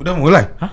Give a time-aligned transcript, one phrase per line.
[0.00, 0.48] Udah mulai?
[0.56, 0.72] Hah?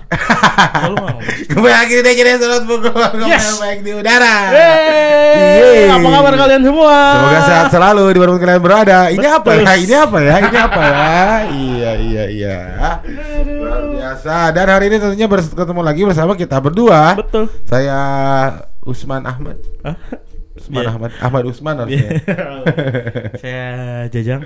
[1.52, 2.96] Kembali lagi di Surat Pukul
[3.28, 3.60] Yes.
[3.60, 4.36] baik di udara.
[4.56, 6.96] Yeay, apa kabar kalian semua?
[7.12, 8.98] Semoga sehat selalu di mana kalian berada.
[9.12, 9.36] Ini Betul.
[9.36, 9.74] apa ya?
[9.76, 10.34] Ini apa ya?
[10.40, 10.96] Ini apa ya?
[11.60, 12.58] iya, iya, iya.
[13.44, 14.48] Luar biasa.
[14.56, 17.20] Dan hari ini tentunya ketemu lagi bersama kita berdua.
[17.20, 17.52] Betul.
[17.68, 18.00] Saya
[18.80, 19.60] Usman Ahmad.
[19.84, 19.96] Hah?
[20.56, 20.88] Usman Iya.
[20.88, 21.10] Ahmad.
[21.20, 22.10] Ahmad Usman harusnya.
[23.44, 23.68] Saya
[24.08, 24.40] Jajang.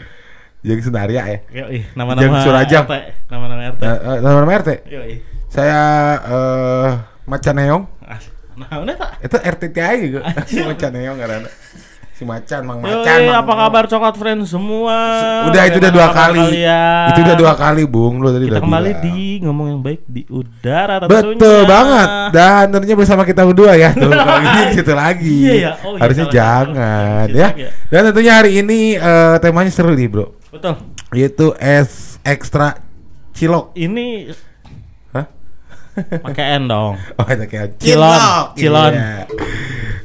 [0.62, 1.38] Jadi Senaria ya.
[1.52, 2.84] Yoi, nama-nama Jang Surajang.
[2.86, 2.94] RT.
[3.26, 3.82] Nama-nama RT.
[3.82, 4.70] Nah, eh, Nama RT.
[4.86, 5.14] Yoi.
[5.50, 5.80] Saya
[6.22, 6.90] eh
[7.26, 7.82] Macan Neong.
[8.00, 8.18] Ah,
[8.52, 9.10] Nah?
[9.18, 10.20] Itu RTTI juga.
[10.22, 10.62] Anjir.
[10.62, 11.50] Macan Neong karena
[12.12, 13.18] si Macan, Mang Yoi, Macan.
[13.26, 14.96] Mang apa kabar coklat friends semua?
[15.50, 16.38] Udah itu udah dua kali.
[16.38, 17.06] kalian?
[17.10, 18.22] Itu udah dua kali, Bung.
[18.22, 19.02] Lu tadi Kita udah kembali bilang.
[19.02, 21.26] di ngomong yang baik di udara tentunya.
[21.34, 22.08] Betul banget.
[22.30, 23.90] Dan tentunya bersama kita berdua ya.
[23.90, 25.38] Tuh, kalau di situ lagi.
[25.42, 25.72] Iya ya.
[25.82, 27.48] Oh, iya, Harusnya salah, jangan ya.
[27.50, 27.68] ya.
[27.90, 30.38] Dan tentunya hari ini eh, temanya seru nih, Bro.
[30.52, 30.74] Betul.
[31.10, 32.76] Yaitu es ekstra
[33.32, 33.72] cilok.
[33.72, 34.28] Ini
[35.10, 35.26] Hah?
[36.20, 36.94] pakai N dong.
[37.18, 38.46] Oh, itu kayak Cilon, cilok.
[38.54, 38.92] cilon.
[38.92, 39.12] Iya.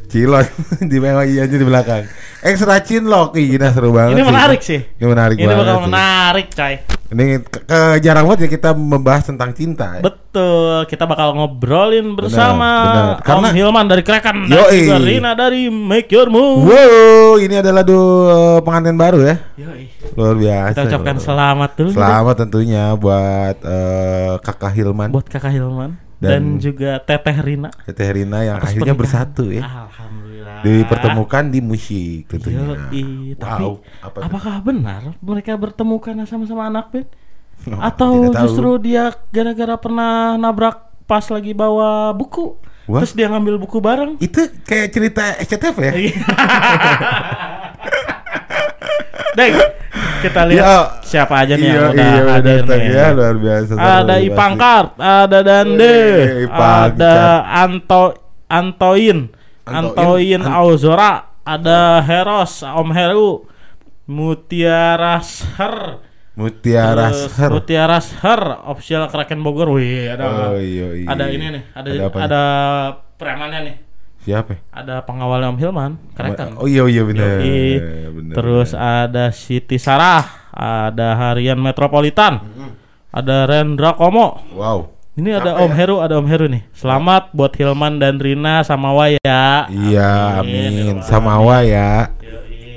[0.08, 0.45] Cilon
[0.92, 2.03] di bawah iya aja di belakang.
[2.40, 3.36] Ekstra cinlok.
[3.36, 4.30] Ih, gila seru banget Ini sih.
[4.30, 4.80] menarik sih.
[4.94, 5.59] Ini menarik Ini banget.
[5.59, 5.84] bakal sih.
[5.84, 6.75] menarik, Cai.
[7.08, 9.95] Ini ke, ke- jarang banget ya kita membahas tentang cinta.
[9.95, 10.02] ya.
[10.02, 13.20] Betul, kita bakal ngobrolin bersama benar.
[13.22, 14.80] Karena- Om Hilman dari Kraken dan Yoi.
[14.81, 16.68] juga Rina dari Make Your Move.
[16.68, 19.36] Wow, ini adalah dua pengantin baru ya.
[19.58, 19.97] Yoi.
[20.18, 20.73] Luar biasa.
[20.73, 26.58] Kita ucapkan selamat dulu Selamat tentunya buat eh, Kakak Hilman, buat Kakak Hilman dan, Dan-
[26.58, 27.70] juga Teteh Rina.
[27.86, 29.30] Teteh Rina yang atas akhirnya pernikahan.
[29.30, 29.62] bersatu ya.
[29.62, 30.59] Alhamdulillah.
[30.59, 32.66] Dipertemukan di musik tentunya.
[32.90, 34.26] Yoi, tapi Wow, apa tuh?
[34.26, 37.08] apakah benar mereka bertemu karena sama-sama anak band?
[37.68, 38.42] Oh, Atau tahu.
[38.44, 42.54] justru dia gara-gara pernah nabrak pas lagi bawa buku,
[42.86, 43.02] Wah.
[43.02, 44.14] terus dia ngambil buku bareng?
[44.18, 45.94] itu kayak cerita SCTV ya?
[45.96, 46.14] Iya.
[49.34, 49.54] Deng,
[50.18, 50.80] kita lihat Ya.
[51.02, 52.92] siapa aja nih Iya, yang udah iya, hadir datang nih.
[52.92, 53.72] ya, luar biasa.
[53.73, 54.64] Ada seru Ipang pasti.
[54.64, 55.98] Kart, ada Dande,
[56.44, 57.16] Ipang ada.
[57.58, 58.04] Anto
[58.48, 59.18] Antoin,
[59.64, 61.12] Antoin, Antoin An- Auzora,
[61.44, 63.30] ada Heros, Om Heru,
[64.08, 65.19] Mutiara
[65.58, 65.75] Her,
[66.34, 67.50] Mutiara Ser.
[67.50, 69.74] Mutiara Her, official Kraken Bogor.
[69.74, 71.08] Wih, ada Oh, iya, iya.
[71.08, 72.28] ada ini nih, ada Ada ada, apa nih?
[73.16, 73.75] premannya nih.
[74.28, 74.52] Siapa?
[74.52, 74.60] ya?
[74.76, 76.60] Ada pengawalnya Om Hilman, Kraken.
[76.60, 77.40] Oh iya iya benar.
[77.40, 77.80] Yoi.
[78.12, 82.44] Benar, Terus ada Siti Sarah, ada Harian Metropolitan,
[83.08, 84.44] ada Rendra Komo.
[84.52, 84.92] Wow.
[85.16, 85.78] Ini ada Apa Om ya?
[85.80, 86.68] Heru, ada Om Heru nih.
[86.76, 89.72] Selamat buat Hilman dan Rina sama Waya.
[89.72, 91.00] Iya, amin.
[91.08, 92.12] Samawa ya.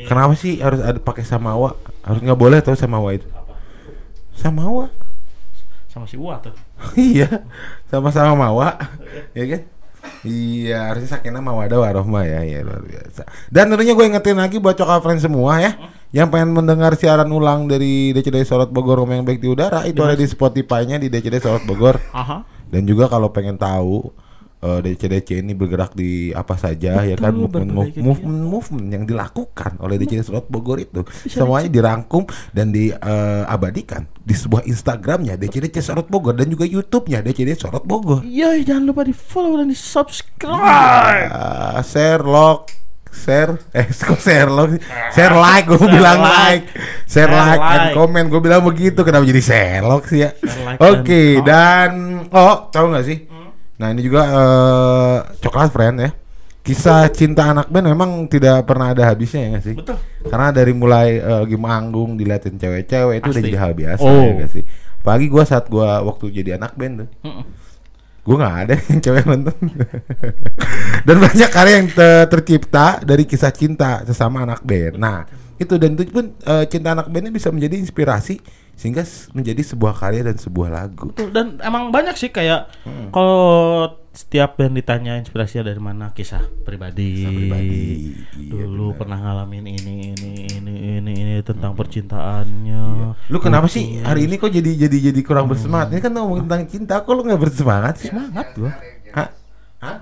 [0.07, 1.75] Kenapa sih harus ada pakai samawa?
[2.07, 3.27] Harus nggak boleh tau samawa itu.
[4.39, 4.87] Samawa.
[5.91, 6.55] Sama si Uwa tuh.
[6.95, 7.43] iya.
[7.91, 8.79] Sama-sama mawa.
[9.37, 9.80] ya kan?
[10.21, 13.25] Iya, harusnya sakinah mawadah warohmah ya, ya luar biasa.
[13.49, 15.73] Dan tentunya gue ingetin lagi buat coklat friends semua ya,
[16.13, 20.05] yang pengen mendengar siaran ulang dari DCD Sorot Bogor Ngomong yang baik di udara itu
[20.05, 21.97] ada di Spotify-nya di DCD Sorot Bogor.
[22.13, 22.45] Aha.
[22.69, 24.13] Dan juga kalau pengen tahu
[24.61, 28.05] eh, DCDC ini bergerak di apa saja ya kan Betul, movement kegiatan.
[28.05, 34.63] movement movement yang dilakukan oleh DCD Slot Bogor itu semuanya dirangkum dan diabadikan di sebuah
[34.63, 38.23] Instagramnya DCD Sorot Bogor dan juga YouTube-nya DCD Sorot Bogor.
[38.23, 41.27] Iya, jangan lupa di follow dan di subscribe.
[41.31, 42.71] Ah, share lock
[43.11, 44.81] share eh kok share lock sih?
[45.11, 46.31] share like gue Share bilang like.
[46.31, 46.65] like
[47.11, 47.95] share Share like and like.
[47.99, 51.91] comment gue bilang begitu kenapa jadi share lock sih ya Share like oke dan
[52.23, 53.19] dan oh tahu nggak sih
[53.81, 56.11] nah ini juga eh, coklat friend ya
[56.61, 59.97] kisah cinta anak band memang tidak pernah ada habisnya ya nggak sih Betul.
[60.23, 63.57] karena dari mulai eh, lagi manggung diliatin cewek-cewek itu udah Pasti.
[63.57, 64.21] hal biasa Oh.
[64.21, 64.65] ya nggak sih
[65.01, 67.45] pagi gua saat gua waktu jadi anak band tuh Mm-mm.
[68.21, 69.57] gue nggak ada yang cewek nonton
[71.09, 75.25] dan banyak karya yang te- tercipta dari kisah cinta sesama anak band nah
[75.57, 78.37] itu dan itu pun eh, cinta anak bandnya bisa menjadi inspirasi
[78.81, 83.13] sehingga menjadi sebuah karya dan sebuah lagu Betul, dan emang banyak sih kayak Hmm.
[83.13, 83.45] kalau
[84.11, 87.21] setiap band ditanya inspirasinya dari mana kisah pribadi.
[87.21, 87.85] Kisah pribadi.
[88.35, 88.99] Iya, Dulu benar.
[88.99, 92.83] pernah ngalamin ini ini ini ini ini tentang percintaannya.
[93.29, 96.65] lu kenapa sih hari ini kok jadi jadi jadi kurang bersemangat ini kan ngomongin tentang
[96.67, 98.73] cinta kok lu nggak bersemangat sih Semangat gua.
[99.13, 99.29] Hah?
[99.79, 99.97] Hah?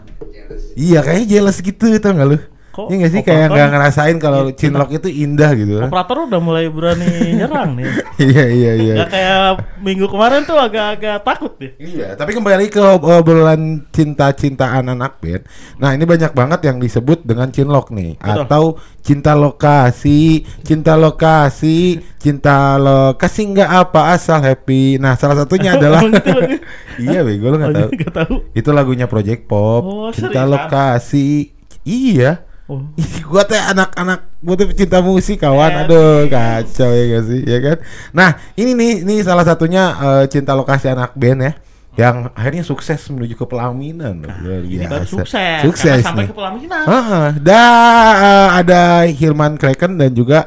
[0.75, 2.39] iya kayaknya jealous gitu tau nggak lu
[2.79, 6.39] Kok Iya nggak sih kayak nggak ngerasain kalau Iya, cinlok itu indah gitu Operator udah
[6.39, 7.91] mulai berani nyerang nih.
[8.31, 9.39] iya iya iya Gak kayak
[9.83, 11.75] minggu kemarin tuh agak-agak takut deh.
[11.75, 15.43] Iya, tapi kembali ke obrolan cinta-cintaan anak band.
[15.77, 18.43] Nah, ini banyak banget yang disebut dengan cinlok nih Betul.
[18.47, 18.65] atau
[19.03, 24.97] cinta lokasi, cinta lokasi, cinta lokasi nggak apa asal happy.
[24.97, 26.57] Nah, salah satunya adalah Emang gitu lagu?
[27.03, 27.91] Iya, bego lu nggak Oh, tahu.
[27.99, 28.35] Gak tahu.
[28.55, 29.83] Itu lagunya Project Pop.
[29.83, 31.51] Oh, cinta lokasi.
[31.83, 32.47] Iya.
[32.69, 32.85] Oh.
[33.25, 37.59] Gua teh anak-anak gua tuh pecinta musik kawan Eh, aduh kacau ya gak sih ya
[37.65, 37.77] kan
[38.13, 38.31] nah
[38.61, 41.53] ini nih ini salah satunya eh, cinta lokasi anak band ya
[41.99, 44.23] yang akhirnya sukses menuju ke pelaminan.
[44.23, 45.67] Luar Ini baru sukses.
[45.67, 46.31] Sukses karena sampai nih.
[46.31, 46.85] ke pelaminan.
[46.87, 47.27] Heeh.
[47.43, 50.47] Dan eh, ada Hilman Kraken dan juga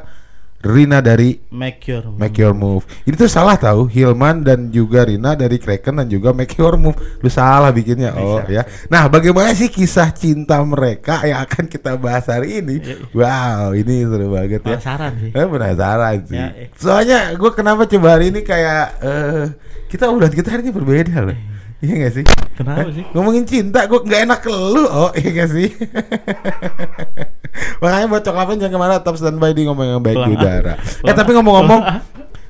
[0.61, 2.17] Rina dari Make your move.
[2.17, 2.83] Make Your Move.
[3.03, 6.97] Ini tuh salah tahu Hilman dan juga Rina dari Kraken dan juga Make Your Move.
[7.17, 8.13] Lu salah bikinnya.
[8.13, 8.61] Oh ya.
[8.85, 12.77] Nah, bagaimana sih kisah cinta mereka yang akan kita bahas hari ini?
[13.11, 14.77] Wow, ini seru banget ya.
[14.77, 15.29] Penasaran sih.
[15.33, 16.37] Eh, penasaran sih.
[16.37, 16.67] Ya, eh.
[16.77, 19.45] Soalnya gue kenapa coba hari ini kayak eh
[19.89, 21.37] kita udah kita hari ini berbeda loh.
[21.81, 22.25] Iya gak sih?
[22.53, 23.05] Kenapa Eh, sih?
[23.17, 24.85] Ngomongin cinta gue nggak enak ke lu.
[24.85, 25.69] Oh, iya gak sih?
[27.81, 30.37] Makanya buat coklapan jangan ke mana tetap standby di ngomong yang baik di ah.
[30.37, 30.73] udara.
[31.05, 31.35] Eh tapi ah.
[31.41, 31.99] ngomong-ngomong, ah.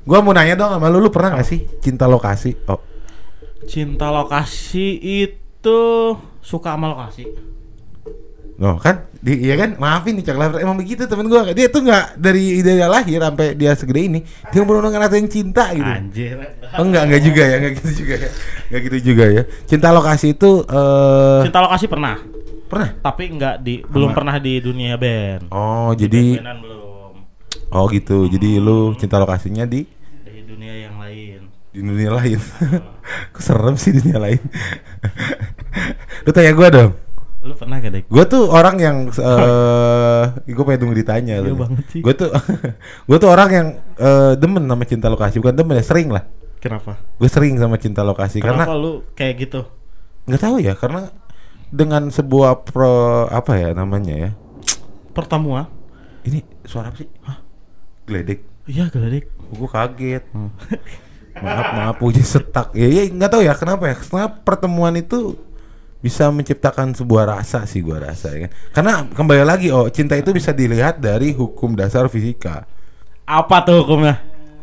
[0.01, 2.57] gue mau nanya dong sama lu, lu pernah gak sih cinta lokasi?
[2.67, 2.81] Oh,
[3.69, 5.79] Cinta lokasi itu
[6.41, 7.25] suka sama lokasi.
[8.61, 9.09] no kan?
[9.21, 9.73] Di, iya kan?
[9.77, 11.53] Maafin nih coklat emang begitu temen gue.
[11.53, 14.19] Dia tuh nggak dari dia lahir sampai dia segede ini,
[14.53, 15.85] dia belum ngerasain cinta gitu.
[15.85, 16.37] Anjir.
[16.77, 18.29] Oh enggak, enggak juga ya, enggak gitu juga ya.
[18.69, 19.43] Enggak gitu juga ya.
[19.65, 22.17] Cinta lokasi itu eh Cinta lokasi pernah,
[22.71, 22.89] pernah?
[22.95, 25.51] tapi enggak di belum pernah di dunia band.
[25.51, 27.13] Oh, jadi Band-bandan belum.
[27.69, 28.17] oh gitu.
[28.25, 29.83] Jadi lu cinta lokasinya di
[30.23, 31.39] Di dunia yang lain.
[31.69, 32.39] di dunia lain.
[33.33, 34.39] Kok serem sih dunia lain?
[36.25, 36.91] lu tanya gua dong.
[37.41, 38.03] Lu pernah gak, Dek?
[38.05, 41.41] Gue tuh orang yang eh gue pengen tunggu ditanya.
[41.41, 42.01] Iya banget sih.
[42.05, 42.29] Gue tuh
[43.09, 46.21] gue tuh orang yang eh, demen sama cinta lokasi, bukan demen ya, sering lah.
[46.61, 47.01] Kenapa?
[47.17, 49.61] Gue sering sama cinta lokasi Kenapa karena lu kayak gitu?
[50.21, 51.09] nggak tahu ya, karena
[51.71, 54.31] dengan sebuah pro apa ya namanya ya.
[55.15, 55.65] Pertemuan?
[56.27, 57.09] Ini suara apa sih?
[57.23, 57.39] Hah?
[58.05, 58.43] Geledek.
[58.67, 59.31] Iya, Gledek.
[59.55, 60.23] Gue kaget.
[61.39, 62.75] maaf maaf puji setak.
[62.75, 63.95] Ya ya nggak tahu ya kenapa ya.
[63.95, 65.39] Karena pertemuan itu
[66.01, 68.51] bisa menciptakan sebuah rasa sih gua rasa ya kan.
[68.73, 72.67] Karena kembali lagi oh cinta itu bisa dilihat dari hukum dasar fisika.
[73.23, 74.19] Apa tuh hukumnya?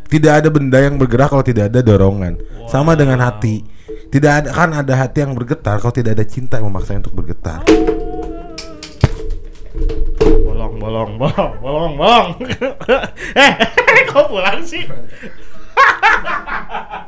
[0.08, 2.40] Tidak ada benda yang bergerak kalau tidak ada dorongan.
[2.64, 3.60] Sama dengan hati.
[4.08, 7.60] Tidak ada kan ada hati yang bergetar kalau tidak ada cinta yang memaksa untuk bergetar.
[10.48, 12.28] Bolong, bolong, bolong, bolong, bolong.
[13.36, 13.52] eh,
[14.08, 14.88] kok pulang sih?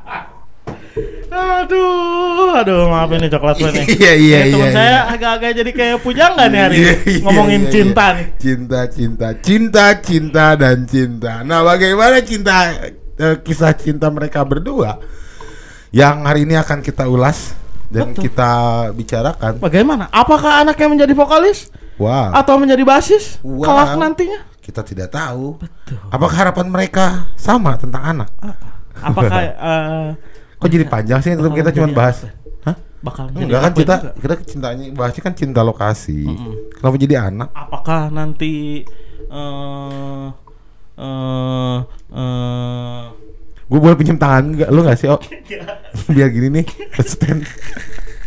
[1.30, 3.86] aduh, aduh, maaf ini coklat gue nih.
[4.00, 5.00] Iya, iya, iya, saya iya.
[5.14, 6.84] agak-agak jadi kayak pujangga nih hari ini.
[6.84, 8.26] Iya, iya, Ngomongin cinta nih.
[8.40, 11.32] Cinta, cinta, cinta, cinta dan cinta.
[11.46, 12.72] Nah, bagaimana cinta
[13.20, 14.96] eh, kisah cinta mereka berdua
[15.90, 17.54] yang hari ini akan kita ulas
[17.90, 18.30] dan Betul.
[18.30, 18.52] kita
[18.94, 19.52] bicarakan.
[19.58, 20.06] Bagaimana?
[20.14, 21.68] Apakah anaknya menjadi vokalis
[22.00, 22.32] Wow.
[22.32, 23.66] atau menjadi basis Wow.
[23.66, 24.40] kelak nantinya?
[24.62, 25.58] Kita tidak tahu.
[26.08, 28.30] Apakah harapan mereka sama tentang anak?
[29.02, 29.40] Apakah
[29.74, 30.08] eh,
[30.60, 31.32] Kok jadi panjang sih?
[31.32, 32.16] Tetap kita Bakal cuma bahas.
[32.68, 32.76] Hah?
[33.00, 34.12] bakal Enggak kan kita juga?
[34.20, 36.20] kita cintanya bahasnya kan cinta lokasi.
[36.76, 37.48] Kenapa jadi anak?
[37.56, 38.84] apakah nanti
[39.32, 40.26] eh
[41.00, 41.78] eh
[42.12, 43.02] eh
[43.70, 44.68] Gue boleh pinjam tangan enggak?
[44.74, 45.06] Lu nggak sih?
[45.06, 45.22] Oh,
[46.14, 46.66] biar gini nih,
[47.06, 47.46] stand.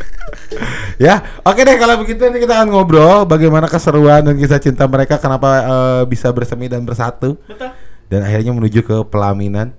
[1.05, 5.19] ya, oke deh kalau begitu nanti kita akan ngobrol bagaimana keseruan dan kisah cinta mereka
[5.19, 7.75] kenapa eh, bisa bersemi dan bersatu betul
[8.07, 9.75] dan akhirnya menuju ke pelaminan.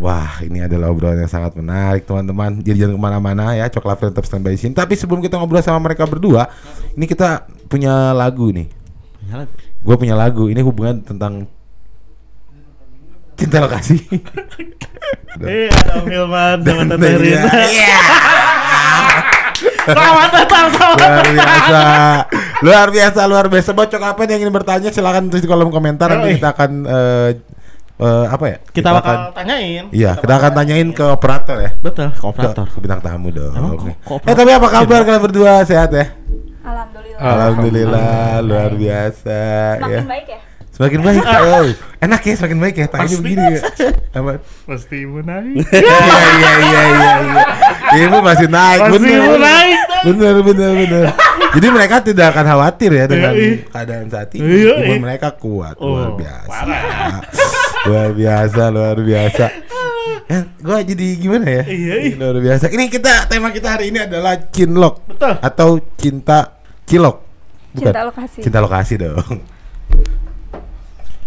[0.00, 2.64] Wah, ini adalah obrolan yang sangat menarik, teman-teman.
[2.64, 4.72] Jadi jangan ke mana-mana ya, coklat tetap standby di sini.
[4.72, 6.48] Tapi sebelum kita ngobrol sama mereka berdua,
[6.96, 8.64] ini kita punya lagu nih.
[9.84, 10.48] Gue punya lagu.
[10.48, 11.44] Ini hubungan tentang
[13.36, 14.00] cinta lokasi.
[15.40, 17.48] Eh, ada Hilman sama Dan- Tante dan- Rina.
[17.48, 17.96] Iya.
[19.88, 21.80] Selamat datang, selamat luar biasa
[22.60, 26.36] luar biasa luar biasa bocok apa yang ingin bertanya silakan tulis di kolom komentar nanti
[26.36, 27.28] kita akan eh,
[28.00, 29.84] eh, apa ya Kita bakal akan- tanyain.
[29.90, 32.64] iya kita akan tanyain ke operator ya Betul, ke ke, operator.
[32.66, 33.92] ke bintang tamu dong Emang Oke.
[34.00, 36.06] ko- ko- eh tapi apa kabar kalian berdua sehat ya
[36.60, 37.20] Alhamdulillah.
[37.20, 39.40] alhamdulillah luar biasa
[39.76, 40.40] Semakin ya baik ya.
[40.70, 41.64] semakin baik oh,
[42.04, 43.16] enak ya semakin baik ya tanya Pasti.
[43.18, 43.60] begini ya
[44.10, 44.30] apa
[44.64, 45.54] Pasti mau naik.
[45.76, 45.98] iya
[46.32, 47.12] iya iya iya
[47.90, 49.76] iya ibu masih naik Pasti bener mau naik.
[50.02, 51.04] bener bener bener
[51.50, 53.66] jadi mereka tidak akan khawatir ya dengan Iya, iya.
[53.68, 54.96] keadaan saat ini Iya, iya.
[54.96, 56.62] mereka kuat Oh, luar biasa
[57.82, 59.46] luar biasa luar biasa
[60.26, 62.14] ya, gue jadi gimana ya Iya, iya.
[62.16, 65.34] luar biasa ini kita tema kita hari ini adalah cinlok Betul.
[65.38, 66.38] atau cinta
[66.84, 67.16] cilok
[67.72, 68.38] bukan Cinta lokasi.
[68.40, 69.38] cinta lokasi dong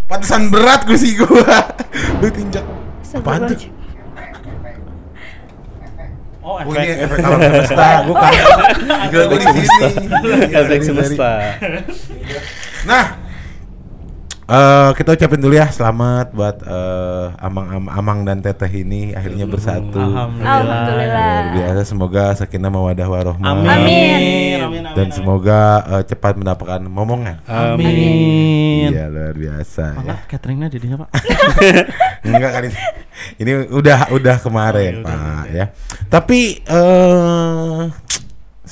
[0.04, 1.64] Pantesan berat gue sih gua.
[2.20, 2.60] Lu tinjak.
[3.16, 3.56] Apaan tuh?
[6.44, 7.24] Oh, Oh ini efek.
[7.24, 8.30] alam semesta, bukan.
[9.08, 9.88] Gila gue di sini.
[10.52, 11.56] Efek semesta.
[12.84, 13.16] Nah,
[14.44, 19.48] Eh, kita ucapin dulu ya selamat buat eh, Amang Am- Amang dan Teteh ini akhirnya
[19.48, 19.96] bersatu.
[19.96, 20.60] Alhamdulillah.
[20.60, 21.24] Alhamdulillah.
[21.24, 23.40] Luar biasa semoga sakinah mawadah warohmah.
[23.40, 23.64] Amin.
[23.66, 24.12] Amin.
[24.12, 24.60] Amin.
[24.60, 25.16] amin, Dan amin.
[25.16, 27.40] semoga eh, cepat mendapatkan momongan.
[27.48, 28.92] Amin.
[28.92, 29.96] Iya luar biasa ya.
[29.96, 31.08] Mangga cateringnya jadinya pak.
[32.28, 32.76] Enggak kan ini.
[33.34, 35.66] Ini udah udah kemarin, Oh, iya, Pak ya.
[36.06, 37.82] Tapi eh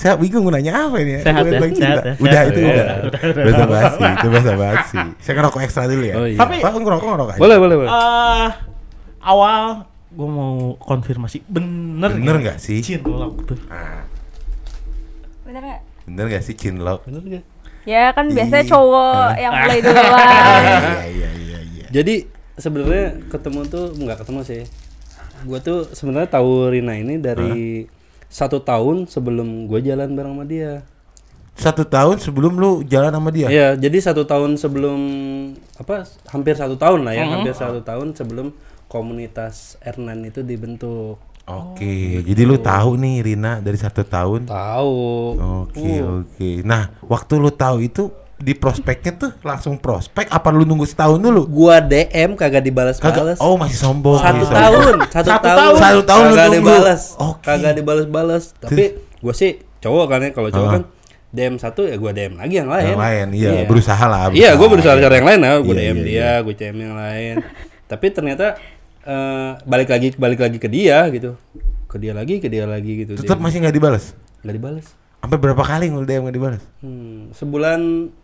[0.03, 1.21] saya bingung mau nanya apa ini ya?
[1.23, 2.03] Sehat ya, sehat cinta.
[2.03, 2.47] ya, Udah sehat.
[2.49, 3.21] itu Udah, udah.
[3.47, 4.99] Bahasa basi, itu bahasa basi.
[5.17, 6.15] Saya ngerokok ekstra dulu ya.
[6.17, 6.37] Oh, iya.
[6.37, 7.41] Tapi- Pak, ngerokok ngerokok aja.
[7.41, 7.91] Boleh, boleh, boleh.
[7.93, 8.49] Eh,
[9.23, 9.63] awal
[10.11, 12.83] gue mau konfirmasi bener Bener nggak sih?
[12.83, 13.57] Cinlok tuh.
[13.69, 14.03] Ah,
[15.43, 15.81] Bener nggak?
[16.03, 17.07] bener gak sih cinlok?
[17.07, 17.45] Bener nggak?
[17.85, 20.27] Ya kan biasanya cowok yang mulai Ah, duluan.
[20.27, 21.85] Iya iya iya iya.
[21.89, 22.15] Jadi
[22.55, 24.63] sebenarnya ketemu tuh nggak ketemu sih.
[25.43, 27.87] Gue tuh sebenarnya tahu Rina ini dari
[28.33, 30.89] satu tahun sebelum gue jalan bareng sama dia.
[31.53, 33.53] Satu tahun sebelum lu jalan sama dia.
[33.53, 34.99] Iya, jadi satu tahun sebelum
[35.77, 36.09] apa?
[36.33, 38.57] Hampir satu tahun lah ya, hampir satu tahun sebelum
[38.89, 41.21] komunitas Ernan itu dibentuk.
[41.45, 44.49] Oke, jadi lu tahu nih Rina dari satu tahun.
[44.49, 44.97] Tahu.
[45.69, 46.51] Oke oke.
[46.65, 48.09] Nah, waktu lu tahu itu
[48.43, 51.47] di prospeknya tuh langsung prospek apa lu nunggu setahun dulu?
[51.47, 53.39] Gua DM kagak dibalas-balas.
[53.39, 54.19] Oh, masih sombong.
[54.19, 54.59] satu sombong.
[54.59, 55.79] tahun, satu, Satu tahun, tahun.
[55.79, 56.59] Satu tahun lu kagak nunggu.
[56.59, 57.43] dibalas, Oke.
[57.47, 58.45] kagak dibalas-balas.
[58.59, 60.75] Tapi gue sih cowok kan ya, kalau cowok Ah.
[60.75, 60.83] kan
[61.31, 62.93] DM satu ya gue DM lagi yang lain.
[62.93, 64.29] Yang lain, iya, berusaha lah.
[64.29, 66.95] Iya, gue berusaha cari yang lain ya, gue Iya, DM iya, dia, gue DM yang
[66.95, 67.35] lain.
[67.87, 68.47] Tapi ternyata
[69.03, 71.39] eh, balik lagi balik lagi ke dia gitu,
[71.87, 73.17] ke dia lagi, ke dia lagi gitu.
[73.17, 74.13] Tetap masih nggak dibalas.
[74.43, 74.87] nggak dibalas.
[75.23, 76.63] Sampai berapa kali lu DM nggak dibalas?
[76.79, 77.79] Hmm, sebulan,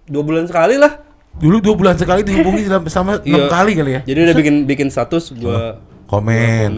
[0.04, 0.98] dua bulan sekali lah.
[1.32, 3.46] Dulu dua bulan sekali dihubungi dalam- sama enam Iya.
[3.48, 4.00] kali kali ya.
[4.04, 6.72] Jadi udah bikin bikin status gue Komen.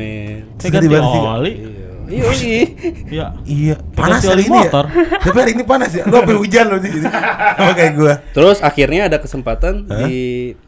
[0.58, 1.30] Saya dibalas juga.
[1.38, 1.52] oli.
[2.10, 2.62] Iya, iya,
[3.06, 3.26] iya.
[3.40, 3.74] Iya.
[3.94, 4.84] Panas hari ini motor.
[4.84, 5.22] ya.
[5.22, 6.02] Tapi hari ini panas ya.
[6.04, 7.06] Lu sampai hujan loh di sini.
[7.06, 8.14] Sama kayak gua.
[8.28, 10.14] Terus akhirnya ada kesempatan di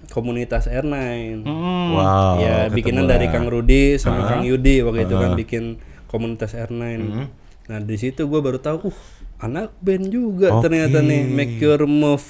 [0.09, 0.95] komunitas R9.
[1.43, 1.89] Hmm.
[1.93, 2.35] Wow.
[2.39, 4.29] ya bikinan dari Kang Rudi sama Ah.
[4.31, 5.65] Kang Yudi waktu itu kan bikin
[6.07, 6.83] komunitas R9.
[7.03, 7.27] Hmm.
[7.67, 8.99] Nah di situ gue baru tahu, uh
[9.43, 10.71] anak band juga Oke.
[10.71, 12.23] ternyata nih make your move.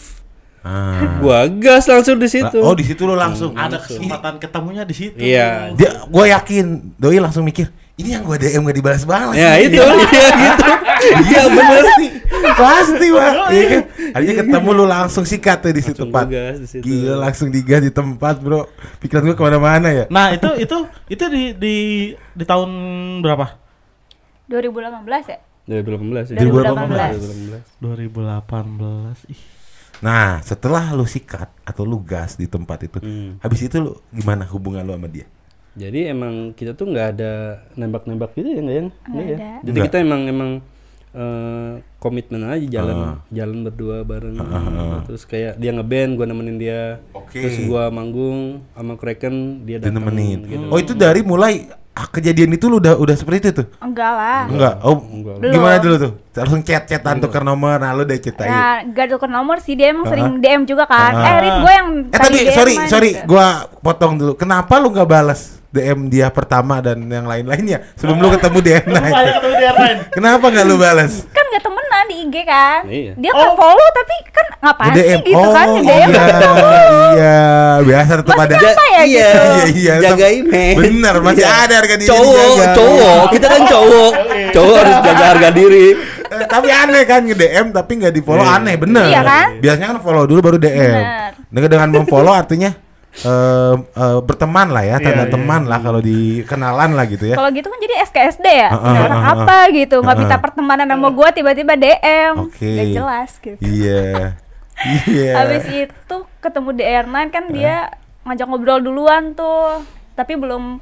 [0.63, 1.19] Ah.
[1.19, 2.59] Gua gas langsung di situ.
[2.63, 3.51] Oh, di situ lu langsung.
[3.53, 5.19] Ada kesempatan ketemunya di situ.
[5.19, 5.75] Iya.
[5.75, 7.67] Dia gua yakin Doi langsung mikir,
[7.99, 9.35] ini yang gua DM gak dibalas-balas.
[9.35, 9.83] Ya nih." itu,
[10.15, 10.65] iya gitu.
[11.03, 12.07] Iya bener Pasti
[12.55, 13.83] Pasti bang Iya kan
[14.15, 16.83] Akhirnya ketemu lu langsung sikat tuh di situ Langsung tempat digas di situ.
[16.87, 18.71] Gila langsung digas di tempat bro
[19.03, 20.77] Pikiran gua ke mana-mana ya Nah itu itu
[21.11, 21.75] itu di di
[22.15, 22.71] di tahun
[23.19, 23.59] berapa?
[24.47, 25.39] 2018 ya?
[25.67, 26.39] 2018 ya.
[26.43, 27.79] 2018.
[27.79, 29.31] 2018.
[29.31, 29.43] Ih.
[30.03, 33.39] Nah setelah lu sikat Atau lu gas di tempat itu Hmm.
[33.39, 35.27] Habis itu lu gimana hubungan lu sama dia
[35.79, 38.91] Jadi emang kita tuh nggak ada nembak-nembak gitu ya nggak yang?
[39.09, 39.37] Nggak ya.
[39.39, 39.49] ada.
[39.65, 40.51] Jadi kita emang emang
[41.17, 44.37] eh, komitmen aja jalan jalan berdua bareng.
[45.09, 47.01] Terus kayak dia ngeband, gua nemenin dia.
[47.17, 47.41] Oke.
[47.41, 50.01] Terus gua manggung sama Kraken, dia datang.
[50.01, 50.67] nemenin Gitu.
[50.69, 54.43] Oh itu dari mulai ah, Kejadian itu lu udah udah seperti itu tuh Enggak lah.
[54.51, 55.37] Enggak Oh Enggak.
[55.53, 59.61] Gimana dulu tuh Langsung chat-chatan tukar nomor Nah lu udah ceritain Nah, gak tuker nomor
[59.63, 61.13] sih dia emang sering DM juga kan.
[61.13, 61.29] Ah.
[61.29, 63.29] Eh, Rit, gue yang Eh tapi DM sorry sorry gitu.
[63.29, 63.47] gua
[63.79, 64.33] potong dulu.
[64.35, 69.15] Kenapa lu nggak balas DM dia pertama dan yang lain-lainnya sebelum lu ketemu DM lain?
[70.17, 71.25] Kenapa nggak lu balas?
[71.33, 72.81] Kan gak temenan di IG kan.
[72.85, 73.13] Iya.
[73.17, 76.09] Dia kan follow tapi kan ngapain sih gitu oh, kan iya, nge-DM.
[77.17, 77.41] iya,
[77.89, 78.55] biasa tetap ada.
[78.61, 79.41] Apa ya iya, gitu?
[79.41, 80.77] Iya, iya, jaga image.
[80.77, 81.57] Bener, masih Iya.
[81.65, 84.13] ada harga diri Cowok, cowok, kita kan cowok.
[84.53, 85.87] cowok harus jaga harga diri.
[86.33, 88.57] Eh, tapi aneh kan nge DM tapi nggak di follow Iya.
[88.61, 89.07] aneh bener.
[89.09, 89.47] Iya kan?
[89.57, 90.77] Biasanya kan follow dulu baru DM.
[91.01, 91.31] Bener.
[91.49, 92.73] Dengan dengan memfollow artinya
[93.15, 95.31] eh, eh, berteman lah ya, tanda Iya, iya.
[95.31, 97.37] teman lah kalau di kenalan lah gitu ya.
[97.37, 100.21] Kalau gitu kan jadi SKSD ya, ah, Ini orang ah, ah, apa gitu, nggak Ah,
[100.21, 100.41] minta ah.
[100.41, 102.71] pertemanan sama gue tiba-tiba DM, Oke.
[102.73, 103.61] Gak jelas gitu.
[103.61, 104.37] Iya.
[105.07, 105.33] Iya.
[105.37, 107.93] Habis itu ketemu di airline kan dia
[108.23, 110.81] ngajak ngobrol duluan tuh, tapi belum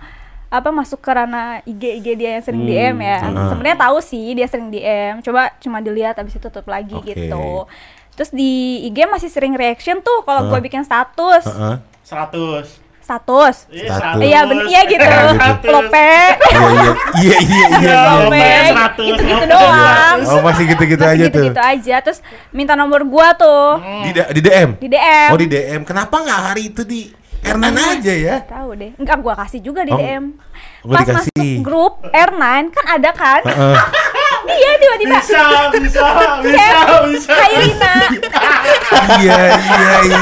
[0.48, 3.18] apa masuk ke ranah IG IG dia yang sering Hmm, DM ya.
[3.20, 3.48] ah.
[3.48, 7.10] Sebenarnya tahu sih dia sering DM, coba cuma dilihat habis itu tutup lagi Oke.
[7.12, 7.66] gitu.
[8.12, 8.50] Terus di
[8.84, 10.48] IG masih sering reaction tuh kalau Ah.
[10.48, 11.76] gue bikin status, Heeh.
[12.10, 12.90] 100.
[13.00, 13.66] status.
[13.66, 14.22] Iya, Status.
[14.22, 15.02] Iya bener iya gitu.
[15.02, 15.66] Status.
[15.66, 16.14] Lope.
[16.46, 16.62] Iya
[17.18, 17.94] iya iya iya iya.
[18.22, 18.50] Lope.
[18.70, 20.18] 100, Gitu-gitu Lope, doang.
[20.28, 21.30] Oh masih gitu-gitu Masih aja tuh.
[21.42, 21.94] gitu-gitu aja.
[22.00, 22.18] Terus
[22.50, 24.70] minta nomor gua tuh Di, da- di DM.
[24.76, 25.28] di DM.
[25.28, 25.80] Oh di DM.
[25.82, 28.36] Kenapa nggak hari itu di Ernan aja ya?
[28.44, 28.90] Tahu deh.
[28.94, 30.24] Enggak gua kasih juga di Oh, DM.
[30.86, 31.34] Pas dikasih.
[31.34, 33.42] masuk grup R9 kan ada kan?
[34.50, 36.06] Dia tiba-tiba Bisa, bisa,
[36.42, 37.32] bisa, bisa.
[37.32, 37.94] Hai Rina.
[39.20, 40.20] iya iya iya.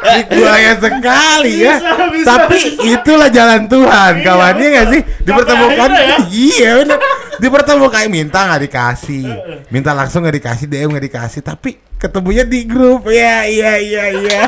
[0.00, 1.74] Ini buaya sekali ya.
[1.76, 5.00] Bisa, bisa, Tapi itulah jalan Tuhan, Iya, kawannya nggak sih?
[5.22, 5.88] Dipertemukan.
[5.90, 6.16] ya.
[6.26, 6.98] Iya benar.
[7.40, 9.24] Dipertemukan minta nggak dikasih,
[9.68, 13.08] minta langsung nggak dikasih, DM nggak dikasih, tapi ketemunya di grup.
[13.08, 14.40] Ya iya iya iya.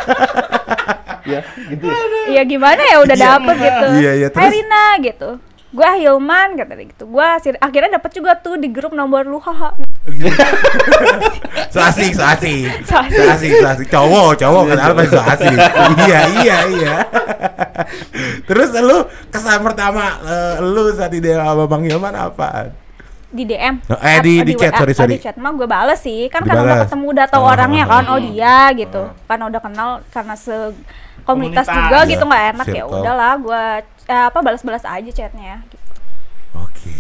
[1.23, 1.41] ya
[1.71, 1.97] gitu ya.
[2.29, 3.87] Iya gimana ya udah dapet gitu.
[3.97, 4.53] Iya, iya, Hai terus?
[4.53, 5.31] Rina gitu.
[5.73, 7.05] Gue Hilman kata dia gitu.
[7.09, 7.25] Gue
[7.57, 9.73] akhirnya dapet juga tuh di grup nomor lu haha.
[11.73, 12.69] so asik, so asik.
[12.89, 13.17] So asik.
[13.17, 13.89] So asik, so asik.
[13.89, 15.57] Cowok, cowok kan apa so asik.
[16.05, 16.95] iya, iya, iya.
[18.45, 18.99] Terus lu
[19.29, 22.69] kesan pertama eh, lu saat di sama Bang Hilman apaan?
[23.33, 24.85] di DM Eh, di- di chat, WA.
[24.85, 25.17] sorry, Oh, sorry.
[25.17, 27.89] di chat mah gue bales sih kan karena udah ketemu udah tahu Oh, orangnya oh,
[27.89, 28.13] kan oh.
[28.13, 30.53] oh dia gitu karena udah kenal karena se
[31.25, 31.65] komunitas, Komunitas.
[31.65, 33.65] juga gitu nggak enak ya udahlah gue
[34.05, 35.79] eh, apa balas-balas aja chatnya gitu.
[36.55, 36.97] Oke.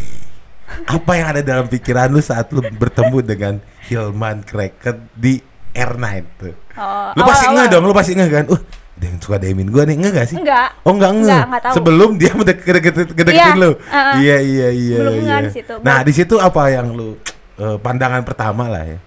[0.88, 3.54] Apa yang ada dalam pikiran lu saat lu bertemu dengan
[3.84, 5.36] Hilman Kraken di
[5.70, 6.06] R9
[6.36, 6.54] tuh?
[6.74, 8.46] Oh, Lu pasti enggak dong, lu pasti enggak kan?
[8.48, 8.60] Uh,
[8.92, 10.38] ada yang suka demin gua nih, enggak gak sih?
[10.38, 10.72] Enggak.
[10.82, 11.28] Oh enggak enggak.
[11.28, 11.74] Enggak, enggak tahu.
[11.76, 13.70] Sebelum dia mendeketin Iya, lu.
[13.72, 14.14] uh-uh.
[14.16, 14.96] Iya iya iya.
[14.96, 15.36] Belum iya.
[15.42, 15.74] di situ.
[15.84, 17.20] Nah, di situ apa yang lu
[17.58, 18.98] eh, pandangan pertama lah ya?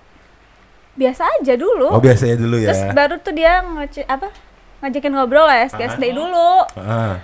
[0.96, 2.72] biasa aja dulu Oh, biasanya dulu ya.
[2.72, 4.32] terus baru tuh dia ngece apa
[4.80, 7.20] ngajakin ngobrol lah SD SD dulu Ah.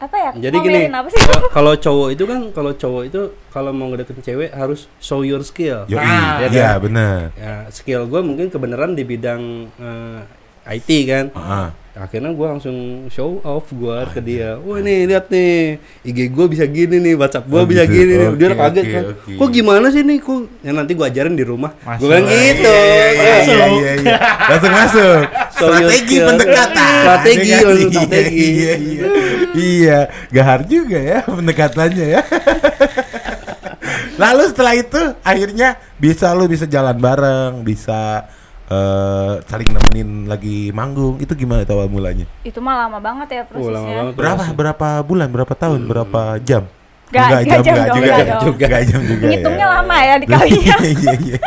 [0.00, 1.20] Apa ya Jadi gini, Ngomelin apa sih
[1.52, 5.84] kalau- cowok itu kan kalau cowok itu kalau mau ngedeketin cewek harus show your skill.
[5.86, 6.80] Yoi, Nah, ya iya kan?
[6.80, 7.20] benar.
[7.36, 10.20] Ya, skill gue mungkin kebenaran di bidang eh,
[10.70, 11.26] IT kan.
[11.34, 11.68] Ah.
[11.92, 12.76] Akhirnya gue langsung
[13.08, 14.56] show off gue ke dia.
[14.56, 17.92] Wah nih lihat nih IG gue bisa gini nih, WhatsApp gue Oh, bisa gitu.
[17.92, 18.28] gini nih.
[18.32, 19.04] Dia Oke, kaget oke, kan.
[19.04, 19.32] oke.
[19.36, 20.16] Kok gimana sih nih?
[20.16, 21.74] Kok ya nanti gue ajarin di rumah.
[21.74, 22.06] Gue Masuk.
[22.06, 22.72] bilang gitu.
[22.72, 23.52] Iya, iya, Masuk.
[23.52, 24.16] iya, iya, iya.
[24.48, 25.20] Langsung masuk.
[25.50, 26.92] So, your Strategi pendekatan.
[27.02, 28.46] Strategi, Iya, strategi.
[28.48, 29.04] Iya, iya.
[29.50, 29.98] Iya,
[30.30, 32.20] gahar juga ya pendekatannya ya.
[34.16, 38.28] Lalu setelah itu akhirnya bisa lu bisa jalan bareng, bisa
[38.70, 41.18] eh, saling nemenin lagi manggung.
[41.18, 42.24] Itu gimana awal mulanya?
[42.40, 44.14] itu mah lama banget ya prosesnya Oh, lama banget.
[44.14, 46.64] Berapa berapa bulan, berapa tahun, berapa jam?
[47.10, 48.06] Gak- Enggak gak jam enggak dong, juga.
[48.14, 48.64] gak juga.
[48.64, 49.26] Enggak jam juga.
[49.26, 49.74] ngitungnya ya.
[49.74, 51.38] lama ya dikalinya Iya, iya.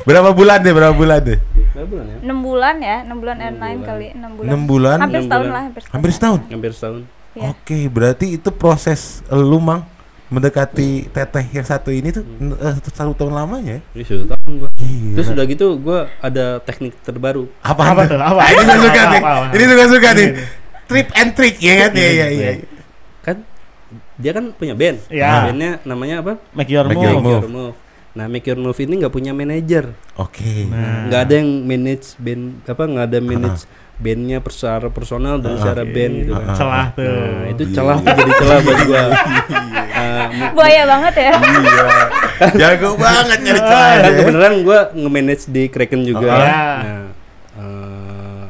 [0.00, 0.70] Berapa bulan deh?
[0.70, 1.38] Berapa bulan deh?
[1.74, 2.18] Berapa bulan ya?
[2.22, 3.76] 6 bulan ya 6 bulan R9 bulan.
[3.82, 4.96] kali 6 bulan 6 bulan.
[4.96, 5.50] hampir Enam setahun bulan.
[5.50, 6.40] lah hampir setahun Hampir setahun.
[6.48, 7.02] Hampir setahun.
[7.30, 7.42] Iya.
[7.48, 9.82] Oke, berarti itu proses lu mang
[10.30, 12.22] mendekati teteh yang satu ini tuh
[12.62, 13.80] eh, satu tahun lamanya ya?
[13.98, 14.70] Ini sudah tahun gue.
[14.78, 15.14] Gila.
[15.18, 17.50] Terus udah gitu gue ada teknik terbaru.
[17.66, 18.16] Apa, Apa tuh?
[18.16, 18.38] Apa?
[18.38, 19.22] Ah, ini suka Apa, nih.
[19.58, 20.28] Ini gue suka nih.
[20.86, 21.90] Trip and trick ya kan?
[21.98, 22.50] Iya iya iya.
[23.26, 23.36] Kan
[24.16, 25.02] dia kan punya band.
[25.10, 25.50] Iya.
[25.50, 26.32] Bandnya namanya apa?
[26.54, 27.04] Make your Make move.
[27.04, 27.42] your Make move.
[27.42, 27.74] Your Move.
[28.10, 29.94] Nah, Make Your Move ini nggak punya manajer.
[30.18, 30.66] Oke.
[30.66, 31.06] Nah.
[31.10, 33.62] nggak ada yang manage band apa nggak ada manage
[34.00, 36.56] bandnya secara personal dan secara band gitu kan.
[36.56, 37.04] Celah tuh.
[37.04, 39.02] Nah, itu celah tuh jadi celah buat gua.
[39.92, 41.86] Ah, mu- buaya banget ya Iya.
[42.56, 46.24] Jago banget nyari celah kan kebenaran gua nge-manage di Kraken juga.
[46.24, 46.48] Oh, iya.
[46.80, 47.04] Nah,
[47.60, 48.44] eh,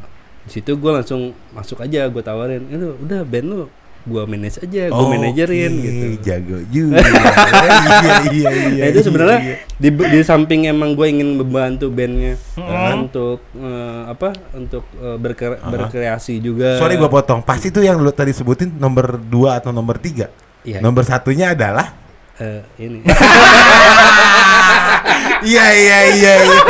[0.47, 3.67] di situ gua langsung masuk aja gua tawarin, itu udah band lu
[4.03, 6.05] gua manage aja, gua manajerin Oke, gitu.
[6.25, 7.01] Jago juga.
[7.05, 8.83] iya iya iya.
[8.83, 9.57] Nah, itu sebenarnya iya.
[9.77, 13.07] di, di samping emang gue ingin membantu bandnya Hmm.
[13.09, 16.77] untuk eh, apa untuk eh, berkre- berkreasi juga.
[16.77, 17.41] Sorry gua potong.
[17.41, 20.29] Pasti tuh yang lu tadi sebutin nomor 2 atau nomor 3.
[20.63, 20.79] Iya.
[20.81, 21.97] Nomor satunya adalah
[22.41, 23.01] Eh, ini.
[25.41, 26.61] Iya iya iya iya.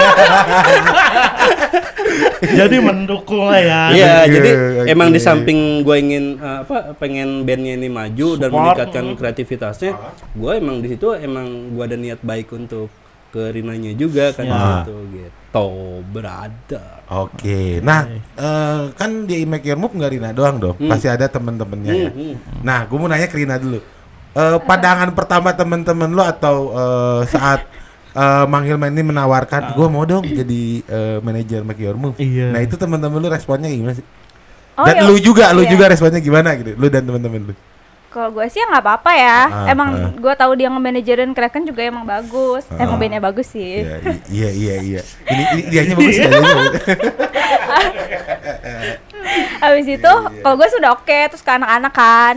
[2.41, 3.83] Jadi mendukung lah ya.
[3.91, 4.87] Iya, Oke, jadi oke.
[4.89, 8.55] emang di samping gue ingin eh, apa pengen bandnya ini maju dan Support.
[8.55, 9.93] meningkatkan kreativitasnya,
[10.33, 12.89] gue emang di situ emang gue ada niat baik untuk
[13.31, 14.83] ke Rinanya juga kan Ya.
[14.83, 15.67] gitu gitu
[16.07, 17.03] berada.
[17.11, 18.07] Oke, nah
[18.39, 22.11] eh, kan di Make Your Move nggak Rina doang dong, pasti ada temen-temennya ya.
[22.11, 22.63] Hmm, hmm.
[22.63, 23.83] Nah, gue mau nanya ke Rina dulu.
[24.31, 27.67] Eh, pandangan pertama temen-temen lo atau eh, saat
[28.15, 32.15] eh, Mang Hilman ini menawarkan, gue mau dong jadi eh, manajer Make Your Move.
[32.15, 32.55] Iya.
[32.55, 34.07] Nah itu temen-temen lu responnya gimana sih?
[34.79, 35.75] Oh, dan ya- lu juga, lu iya.
[35.75, 36.79] juga responnya gimana gitu?
[36.79, 37.55] Lu dan temen-temen lu.
[38.11, 39.39] Kalau gue sih ya nggak apa-apa ya.
[39.47, 40.11] Ah, emang ah.
[40.15, 42.67] gue tahu dia nge-manajerin Kraken juga emang bagus.
[42.71, 42.83] Ah.
[42.83, 43.87] Emang bandnya bagus sih.
[43.87, 45.01] Iya, iya, iya, iya.
[45.31, 46.27] Ini, ini dianya bagus ya.
[46.27, 46.83] dianya bagus.
[49.63, 50.13] Habis itu
[50.43, 52.35] kalau gue sudah oke terus ke anak-anak kan.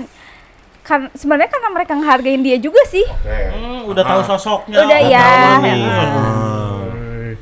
[0.83, 3.07] Kan sebenarnya karena mereka ngehargain dia juga sih.
[3.23, 4.83] Hmm, udah tahu sosoknya.
[4.83, 5.23] Udah, ya.
[5.23, 5.75] tahu nih.
[5.87, 6.63] Ah.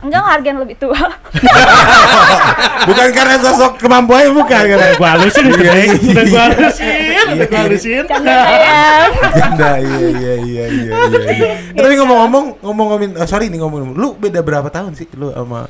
[0.02, 0.98] Enggak ngehargain lebih tua.
[2.90, 6.46] Bukan karena sosok kemampuannya bukan karena Gua halusin udah Iya, iya, udah gua iya.
[6.50, 8.04] halusin, udah gua halusin.
[8.10, 11.52] Canda iya iya iya iya iya.
[11.78, 15.70] Tapi ngomong-ngomong ngomong-ngomongin oh, sorry nih ngomong lu beda berapa tahun sih lu sama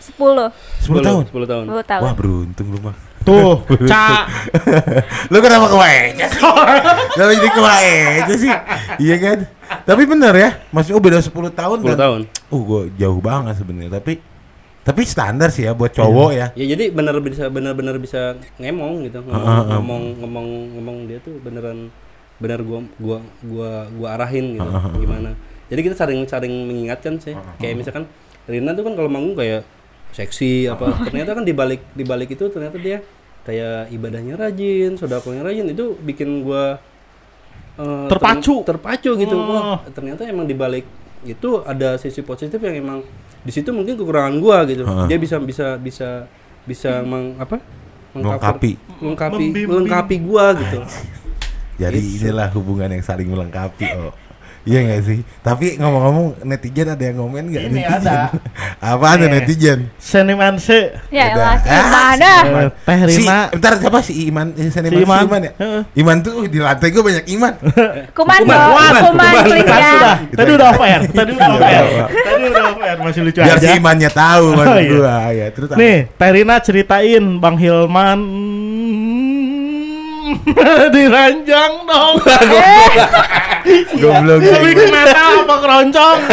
[0.00, 0.52] 10
[0.84, 1.22] 10 tahun?
[1.32, 1.64] 10 tahun.
[1.72, 2.02] 10 tahun.
[2.04, 3.09] Wah, beruntung lu mah.
[3.20, 4.24] Tuh, Ca.
[5.28, 6.40] lu kenapa ke Waeja sih?
[7.12, 8.52] Kenapa jadi ke Waeja sih?
[8.96, 9.38] Iya kan?
[9.84, 12.20] Tapi bener ya, maksudnya oh beda 10 tahun 10 dan tahun.
[12.48, 14.24] Uh, gua jauh banget sebenarnya, tapi
[14.80, 16.46] tapi standar sih ya buat cowok ya.
[16.56, 19.20] Ya jadi bener bisa bener-bener bisa ngemong gitu.
[19.20, 19.78] Ngomong, ah, ah.
[19.78, 20.46] ngomong ngomong
[20.80, 21.92] ngomong dia tuh beneran
[22.40, 25.30] bener gua gua gua gua arahin gitu Ah, gimana.
[25.68, 26.26] Jadi kita saling
[26.66, 27.36] mengingatkan sih.
[27.60, 28.04] Kayak misalkan
[28.48, 29.62] Rina tuh kan kalau manggung kayak
[30.10, 32.98] seksi apa ternyata kan di balik di balik itu ternyata dia
[33.44, 36.76] kayak ibadahnya rajin, sodakohnya rajin itu bikin gua
[37.80, 38.62] eh, Terpacu.
[38.62, 39.36] ter- terpacu gitu.
[39.36, 39.80] Oh.
[39.80, 40.84] Wah, ternyata emang di balik
[41.24, 42.98] itu ada sisi positif yang emang
[43.40, 44.84] di situ mungkin kekurangan gua gitu.
[44.84, 45.06] Heeh.
[45.08, 46.28] Dia bisa bisa bisa
[46.68, 47.58] bisa meng, apa?
[48.12, 48.72] Melengkapi.
[49.00, 50.78] melengkapi melengkapi gua gitu.
[51.80, 53.88] Jadi inilah hubungan yang saling melengkapi.
[53.96, 54.12] Oh.
[54.62, 55.18] Iya gak sih?
[55.40, 57.62] Tapi ngomong-ngomong netizen ada yang ngomen gak?
[57.62, 58.04] Ini netizen?
[58.04, 58.16] ada.
[58.92, 59.78] Apa ada netizen?
[59.96, 62.32] Seniman se Ya elah, si Ah, mana?
[62.36, 62.60] si Iman.
[62.60, 63.38] Eh, Teh Si, Rina.
[63.50, 64.46] bentar siapa si Iman?
[64.52, 65.20] Eh, seniman Si si Iman.
[65.24, 65.52] Iman, ya?
[65.94, 67.52] Iman tuh di lantai gue banyak Iman.
[68.16, 69.64] Kuman dong, kuman, kuman, kuman.
[69.64, 70.12] ya.
[70.30, 71.00] Tadi udah off air.
[71.06, 71.84] Tadi udah off air.
[71.86, 72.04] Iya.
[72.28, 73.64] Tadi udah off air masih lucu Biar aja.
[73.64, 74.90] si Imannya tahu Oh, maksud iya.
[74.90, 75.46] gua ya.
[75.50, 75.74] Apa?
[75.74, 78.18] Nih, Terina ceritain Bang Hilman
[80.94, 82.14] diranjang dong.
[84.00, 84.38] Goblok.
[84.40, 86.18] Lebih ke metal apa keroncong?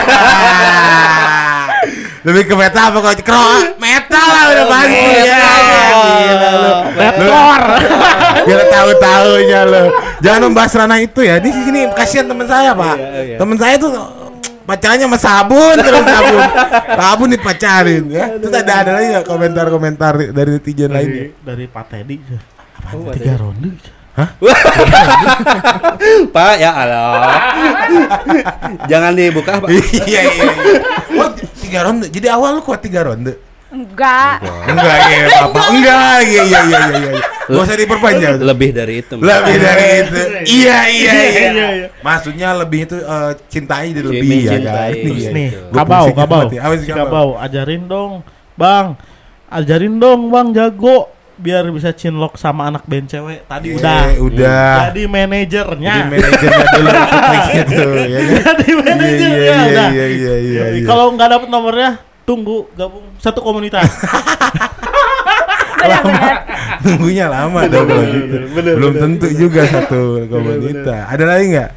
[2.27, 3.43] Lebih ke metal apa kok kro?
[3.79, 5.47] Metal lah udah pasti ya.
[5.95, 6.71] Gila lu.
[6.99, 7.61] Metkor.
[8.43, 9.83] Biar tahu-tahunya lo.
[10.19, 11.39] Jangan membahas ranah itu ya.
[11.39, 12.95] Di sini kasihan teman saya, Pak.
[12.99, 13.37] Iya, iya.
[13.39, 13.91] Teman saya tuh
[14.67, 16.41] pacarnya sama sabun terus sabun.
[16.99, 18.25] Sabun dipacarin ya.
[18.35, 21.31] Terus ada ada lagi komentar-komentar dari netizen lainnya?
[21.39, 22.17] Dari Pak Teddy.
[22.93, 23.69] Oh, Tiga ronde.
[26.33, 27.37] Pak ya Allah.
[28.89, 29.69] Jangan dibuka, Pak.
[29.69, 30.21] Iya iya.
[30.25, 30.51] iya.
[31.21, 31.29] Oh,
[31.61, 32.09] tiga ronde.
[32.09, 33.37] Jadi awal lu kuat tiga ronde.
[33.67, 34.39] Enggak.
[34.63, 36.81] Enggak iya apa enggak iya iya iya iya.
[37.03, 37.21] iya.
[37.45, 38.33] Gak usah diperpanjang.
[38.39, 39.15] Lebih dari itu.
[39.19, 41.87] Lebih dari itu iya iya iya Iya, iya.
[41.99, 44.87] maksudnya lebih itu eh, cintai di Iya, lebih ya kan.
[44.87, 45.31] Iya, Terus iya.
[45.35, 45.71] nih, Gitu.
[45.75, 46.15] Kabau, ya.
[46.15, 46.41] Kabau?
[46.79, 48.11] kabau, ajarin dong,
[48.55, 48.85] bang,
[49.51, 53.45] ajarin dong, bang, jago, biar bisa cinlok sama anak band cewek.
[53.45, 56.89] Tadi Iya, udah, udah jadi manajernya, jadi manajernya dulu
[57.53, 57.81] gitu
[58.13, 59.89] ya jadi iya manajernya, iya iya udah.
[59.93, 60.85] iya iya iya iya.
[60.85, 61.89] Kalau nggak dapet nomornya,
[62.23, 63.85] tunggu gabung satu komunitas.
[65.77, 66.35] Benar-benar.
[66.83, 69.03] tunggunya lama dong kalau gitu bener, belum bener.
[69.07, 71.71] tentu juga satu komunitas ada lagi nggak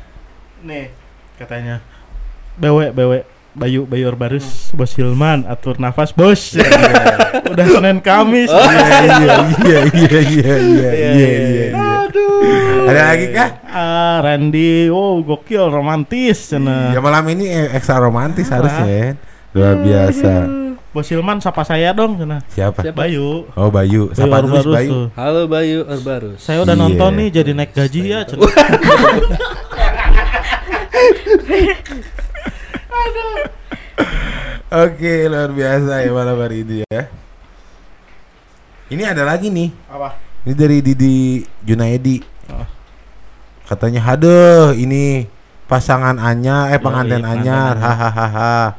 [0.60, 0.92] Nih,
[1.38, 1.80] katanya,
[2.56, 3.24] bewe, bewe.
[3.50, 7.50] Bayu Bayu Barus Bos Hilman atur nafas bos ya, ya.
[7.50, 8.62] udah Senin Kamis oh.
[8.62, 11.66] iya, iya, iya, iya iya iya iya iya iya iya
[12.06, 17.02] aduh ada lagi kah ah Randy wow gokil romantis cina ya nah.
[17.02, 18.62] malam ini eh, ekstra romantis ah.
[18.62, 19.18] harusnya ya.
[19.50, 20.32] luar biasa
[20.90, 22.42] Bos Hilman sapa saya dong cina.
[22.50, 22.82] Siapa?
[22.82, 23.06] Siapa?
[23.06, 23.46] Bayu.
[23.54, 24.10] Oh Bayu.
[24.10, 24.90] Sapa Bayu Arbarus Bayu.
[24.90, 25.06] Tuh.
[25.14, 26.42] Halo Bayu Arbarus.
[26.42, 26.82] Saya udah yeah.
[26.82, 28.42] nonton nih jadi naik gaji ya cina.
[34.70, 37.10] Oke, luar biasa ya malam hari ini ya.
[38.90, 39.74] Ini ada lagi nih.
[39.90, 40.14] Apa?
[40.46, 42.22] Ini dari Didi Junaidi.
[42.50, 42.66] Oh.
[43.66, 45.26] Katanya, "Haduh, ini
[45.66, 48.74] pasangan Anya, eh pengantin pengantin Anyar." Hahaha.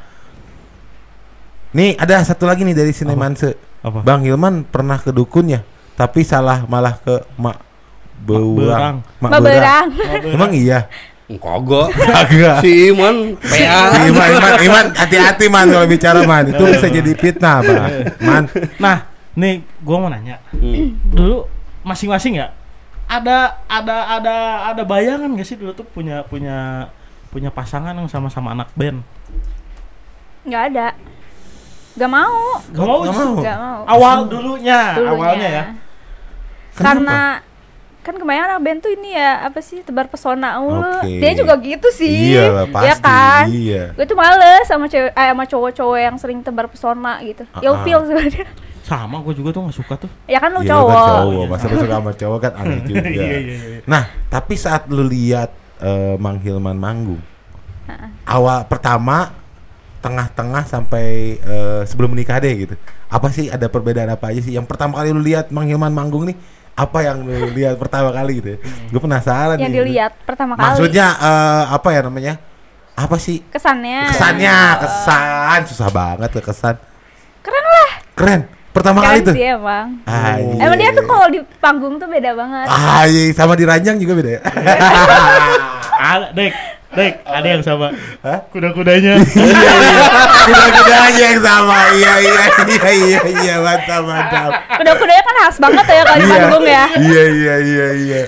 [1.75, 3.55] Nih, ada satu lagi nih dari Sinemanse.
[3.83, 4.03] Apa?
[4.03, 5.63] Bang Hilman pernah ke dukun ya,
[5.99, 7.57] tapi salah malah ke Mak
[8.23, 9.03] Beurang.
[9.19, 9.87] Mak Maberang.
[10.23, 10.87] Emang iya?
[11.37, 11.87] Kagak.
[11.95, 12.57] Kagak.
[12.65, 13.81] Si Iman PA.
[14.09, 16.49] Iman, Iman, Iman, hati-hati man kalau bicara man.
[16.49, 17.83] Itu bisa jadi fitnah, Bang.
[18.19, 18.43] Man,
[18.81, 18.97] Nah,
[19.37, 20.41] nih gua mau nanya.
[20.51, 20.97] Hmm.
[21.13, 21.45] Dulu
[21.85, 22.51] masing-masing ya
[23.11, 24.35] ada ada ada
[24.71, 26.87] ada bayangan gak sih dulu tuh punya punya
[27.27, 29.03] punya pasangan yang sama-sama anak band?
[30.47, 30.87] Nggak ada.
[31.95, 32.39] Nggak mau.
[32.71, 33.33] Gak mau, Nggak mau.
[33.39, 33.81] Nggak mau.
[33.83, 35.11] Awal dulunya, Dulunya.
[35.11, 35.63] awalnya ya.
[36.71, 37.19] Karena
[38.01, 40.81] kan kemarin anak band tuh ini ya apa sih tebar pesona mulu.
[40.81, 41.21] Oke.
[41.21, 42.33] Dia juga gitu sih.
[42.33, 42.87] Iya lah, pasti.
[42.89, 43.45] Ya kan?
[43.47, 43.83] Iya.
[43.93, 47.45] Gue tuh males sama cewek eh, sama cowok-cowok yang sering tebar pesona gitu.
[47.61, 47.81] Ya ah.
[47.85, 48.45] feel sebenarnya.
[48.81, 50.09] Sama gue juga tuh gak suka tuh.
[50.25, 51.05] Ya kan lu Iya, lu kan cowok.
[51.21, 51.45] cowok.
[51.47, 53.05] Masa lu suka sama cowok kan aneh juga.
[53.05, 53.79] Iya, iya, iya.
[53.85, 57.21] Nah, tapi saat lu lihat eh, Mang Hilman manggung,
[57.85, 58.09] Heeh.
[58.25, 59.37] awal pertama,
[60.01, 62.75] tengah-tengah sampai eh, sebelum menikah deh gitu.
[63.05, 64.57] Apa sih ada perbedaan apa aja sih?
[64.57, 66.35] Yang pertama kali lu lihat Mang Hilman manggung nih,
[66.81, 68.57] apa yang lu lihat pertama kali gitu?
[68.89, 69.77] Gue penasaran Yang nih.
[69.85, 70.65] dilihat pertama kali.
[70.65, 72.33] Maksudnya eh, apa ya namanya?
[72.97, 74.09] Apa sih kesannya.
[74.09, 74.57] kesannya?
[74.81, 76.75] Kesan susah banget ke kesan.
[77.41, 77.91] Keren lah.
[78.13, 78.41] Keren.
[78.71, 79.35] Pertama kali Keren tuh.
[79.35, 79.87] sih emang.
[80.07, 80.55] Ah, iya.
[80.63, 82.67] Emang dia tuh kalau di panggung tuh beda banget.
[82.67, 84.41] Ah, iya, sama di ranjang juga beda ya.
[85.99, 86.51] Ada, Dek,
[86.91, 87.87] Dek, ada yang sama.
[88.19, 88.39] Hah?
[88.51, 89.15] Kuda-kudanya.
[90.47, 91.77] Kuda-kuda aja yang sama.
[91.95, 94.51] Iya, iya, iya, iya, iya, mantap, mantap.
[94.75, 96.85] Kuda-kudanya kan khas banget ya kalau di Iya, panggung ya.
[96.99, 98.21] Iya, iya, iya, iya.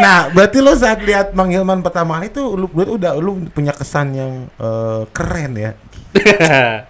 [0.00, 4.16] Nah, berarti lo saat lihat Mang Hilman pertama kali itu lu udah lu punya kesan
[4.16, 5.72] yang eh, keren ya.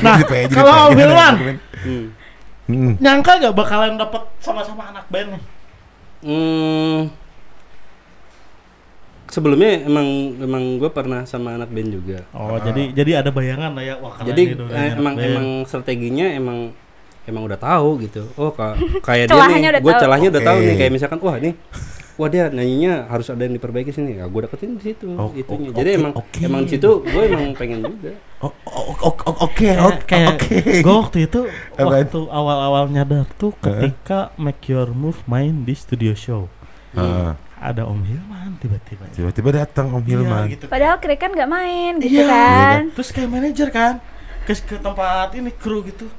[0.00, 1.60] Nah, kalau Hilman.
[1.84, 2.06] Hmm.
[2.64, 2.92] Hmm.
[2.96, 5.42] Nyangka gak bakalan dapet sama-sama anak band nih?
[6.24, 6.98] Hmm.
[9.32, 12.20] Sebelumnya emang emang gue pernah sama anak band juga.
[12.30, 13.94] Oh, jadi jadi ada bayangan lah ya.
[13.96, 15.24] Wah, Jadi dulu eh, emang band.
[15.26, 16.58] emang strateginya emang
[17.22, 20.90] emang udah tahu gitu oh ka- kayak dia nih gue celahnya udah tahu nih kayak
[20.90, 21.54] misalkan wah nih
[22.12, 25.70] wah dia nyanyinya harus ada yang diperbaiki sini ya gue deketin di situ Oh, itunya
[25.70, 26.40] oke, jadi emang oke.
[26.42, 28.10] emang di situ gue emang pengen juga
[29.38, 30.54] Oke, oke, oke.
[30.82, 31.40] gue waktu itu
[31.72, 36.50] waktu awal-awal nyadar tuh ketika Make Your Move main di studio show
[36.92, 40.44] Ah, ada Om Hilman tiba-tiba Tiba-tiba datang Om Hilman.
[40.44, 40.64] Iya, gitu.
[40.66, 42.26] Padahal Krik kan nggak main gitu Iya.
[42.26, 42.80] kan.
[42.92, 43.94] Terus kayak manajer kan
[44.42, 46.10] ke, ke tempat ini kru gitu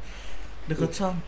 [0.63, 1.19] deket sound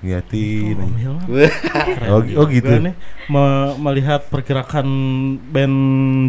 [0.00, 0.74] Ngiatin.
[0.76, 1.26] Om Hilman
[1.94, 2.66] Keren Oh, oh gitu.
[2.76, 2.94] nih
[3.24, 4.86] me- melihat pergerakan
[5.46, 5.76] band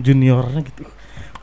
[0.01, 0.85] juniornya gitu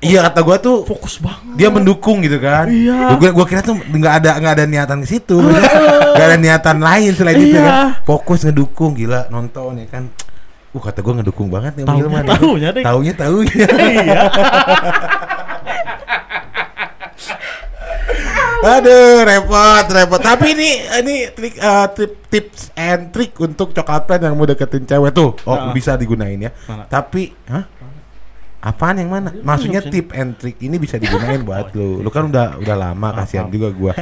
[0.00, 2.64] Iya kata gua tuh fokus banget dia mendukung gitu kan.
[2.72, 3.20] Iya.
[3.20, 5.37] Gua, gua kira tuh nggak ada nggak ada niatan ke situ.
[6.16, 7.61] Nggak ada niatan lain selain itu Iya.
[7.61, 7.74] kan.
[8.03, 10.09] Fokus ngedukung gila nonton ya kan.
[10.70, 12.22] Uh kata gua ngedukung banget nih Taunya- Hilman.
[12.22, 12.30] ya.
[12.33, 12.83] taunya deh.
[12.83, 13.66] Taunya taunya.
[13.96, 14.22] iya
[18.61, 20.20] Aduh, repot, repot.
[20.20, 24.85] Tapi ini ini trik eh, tip, tips and trick untuk coklat pen yang mau deketin
[24.85, 25.33] cewek tuh.
[25.42, 25.72] Oh, Nah.
[25.72, 26.52] bisa digunain ya.
[26.68, 26.85] Mana?
[26.85, 27.64] Tapi, hah?
[28.61, 29.33] Apaan yang mana?
[29.33, 32.04] Maksudnya tip and trick ini bisa digunain buat lu.
[32.04, 33.96] Lu kan udah udah lama, kasihan juga gua.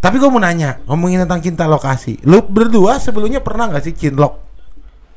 [0.00, 2.16] Tapi gua mau nanya, ngomongin tentang cinta lokasi.
[2.24, 4.49] Lu berdua sebelumnya pernah nggak sih cinlok?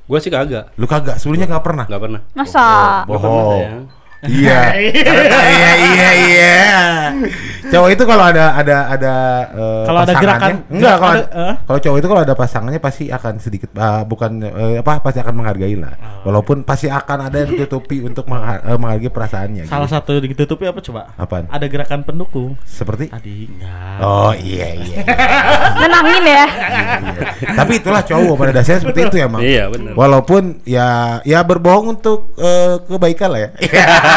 [0.04, 0.76] Gue sih kagak.
[0.76, 1.86] Lu kagak, sebelumnya nggak pernah.
[1.88, 2.22] nggak pernah.
[2.36, 2.68] Masa?
[3.08, 4.03] Pernah, Bohong.
[4.24, 4.60] Iya.
[5.54, 6.56] Iya iya iya.
[7.66, 9.14] Cowok itu kalau ada ada ada
[9.50, 11.54] eh, Kalau ada pasangannya- gerakan- enggak kalau eh?
[11.64, 15.34] kalau cowok itu kalau ada pasangannya pasti akan sedikit ah, bukan eh, apa pasti akan
[15.34, 15.94] menghargai lah.
[16.22, 16.30] Oh.
[16.30, 19.64] Walaupun pasti akan ada yang ditutupi untuk mengha- eh, menghargai perasaannya.
[19.66, 19.96] salah gitu.
[19.96, 21.48] satu ditutupi apa coba Apaan?
[21.48, 25.00] ada gerakan pendukung Seperti tadi enggak Oh iya iya.
[25.00, 25.04] iya,
[25.80, 26.46] Nenangin ya.
[26.46, 26.46] iya.
[27.54, 29.42] Tapi itulah cowok pada dasarnya seperti itu emang.
[29.42, 30.88] iya benar Walaupun ya
[31.24, 33.50] ya berbohong untuk eh, kebaikan lah ya.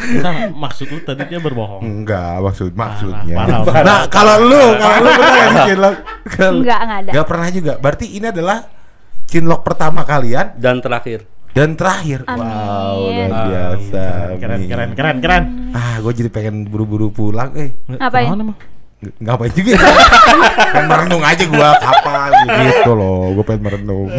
[0.00, 3.36] Nah, maksud lu tadi dia berbohong Enggak, maksud maksudnya.
[3.36, 3.84] parah, parah.
[3.84, 5.94] Nah, kalau lu, kalau lu pernah nggak sih cinlok?
[6.40, 7.10] Enggak, enggak ada.
[7.12, 7.72] Nggak pernah juga.
[7.76, 8.58] Berarti ini adalah
[9.28, 12.22] cinlok pertama kalian dan terakhir dan terakhir.
[12.30, 12.46] Amin.
[12.46, 14.04] Wow, luar biasa.
[14.38, 17.74] keren keren keren keren Ah, gue jadi pengen buru-buru pulang, eh.
[17.90, 18.54] Ngapain?
[19.00, 19.80] Ngapain juga?
[20.76, 22.30] pengen merenung aja gua kapan
[22.68, 23.32] gitu loh.
[23.32, 24.08] Gue pengen merenung.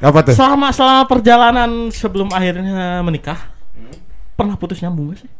[0.00, 0.34] Nah, Apa tuh?
[0.36, 3.48] selama selama perjalanan sebelum akhirnya menikah
[4.32, 5.30] pernah putus nyambung gak sih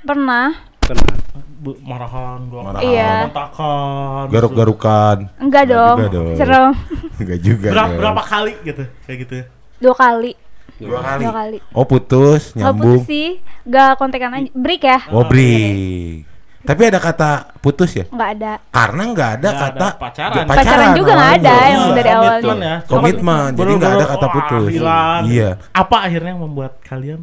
[0.00, 0.52] Pernah.
[0.80, 1.16] pernah
[1.58, 2.84] Bu, marahan gua Marahan.
[2.84, 3.12] Iya.
[3.28, 5.16] kontakan Garuk-garukan.
[5.40, 5.96] Enggak dong.
[5.96, 6.36] juga dong.
[6.36, 6.70] Serem.
[7.20, 7.68] Enggak juga.
[7.72, 8.00] berapa, dong.
[8.04, 9.34] berapa kali gitu kayak gitu
[9.80, 10.32] Dua kali.
[10.76, 11.22] Dua kali.
[11.24, 11.58] Dua kali.
[11.72, 13.00] Oh, putus, nyambung.
[13.00, 13.40] putus sih.
[13.64, 14.50] Gak kontekan aja.
[14.52, 14.98] Break ya?
[15.08, 16.28] Oh, break.
[16.64, 18.04] Tapi ada kata putus ya?
[18.08, 18.52] Nggak ada.
[18.68, 20.44] Karena nggak ada Nggak kata ada pacaran.
[20.44, 21.68] Pacaran juga nggak ada, awalnya.
[21.68, 22.64] emang dari Komitmen awalnya.
[22.74, 24.70] ya Komitmen, jadi nggak ada kata putus.
[25.24, 25.50] Iya.
[25.70, 27.20] apa akhirnya yang membuat kalian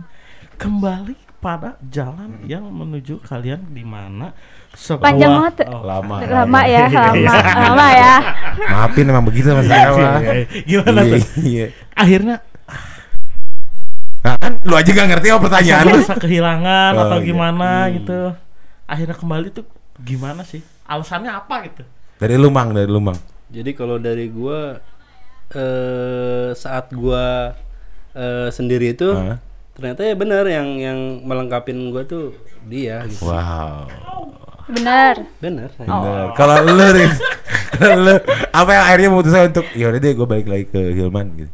[0.56, 4.30] kembali pada jalan yang menuju kalian di mana
[4.72, 5.54] sebuah Panjang banget.
[5.68, 5.82] Oh.
[5.82, 6.16] Lama.
[6.22, 7.02] Lama ya, Iya.
[7.02, 7.34] lama.
[7.66, 8.14] Lama ya.
[8.70, 9.98] Maafin emang begitu mas Iya, Dewa.
[9.98, 10.44] iya.
[10.64, 11.66] gimana Iya, tuh iya.
[11.92, 12.36] akhirnya
[14.22, 15.98] Nah, kan lu aja gak ngerti apa pertanyaan lu.
[15.98, 17.26] merasa kehilangan Oh, atau iya.
[17.26, 18.20] gimana gitu
[18.92, 19.64] akhirnya kembali tuh
[19.98, 21.84] gimana sih alasannya apa gitu
[22.20, 23.16] Dari Lumang, dari Lumang.
[23.48, 24.84] jadi kalau dari gua
[25.50, 27.56] eh saat gua
[28.12, 29.40] eh, sendiri itu Hah?
[29.72, 33.88] ternyata ya benar yang yang melengkapin gua tuh dia gitu Wow.
[34.72, 35.16] Bener.
[35.40, 35.90] benar saya.
[35.90, 36.26] Bener.
[36.32, 36.86] Kalau lu
[37.76, 38.16] kalau lu
[38.52, 41.52] apa yang akhirnya memutuskan untuk ya udah deh gue balik lagi ke Hilman gitu.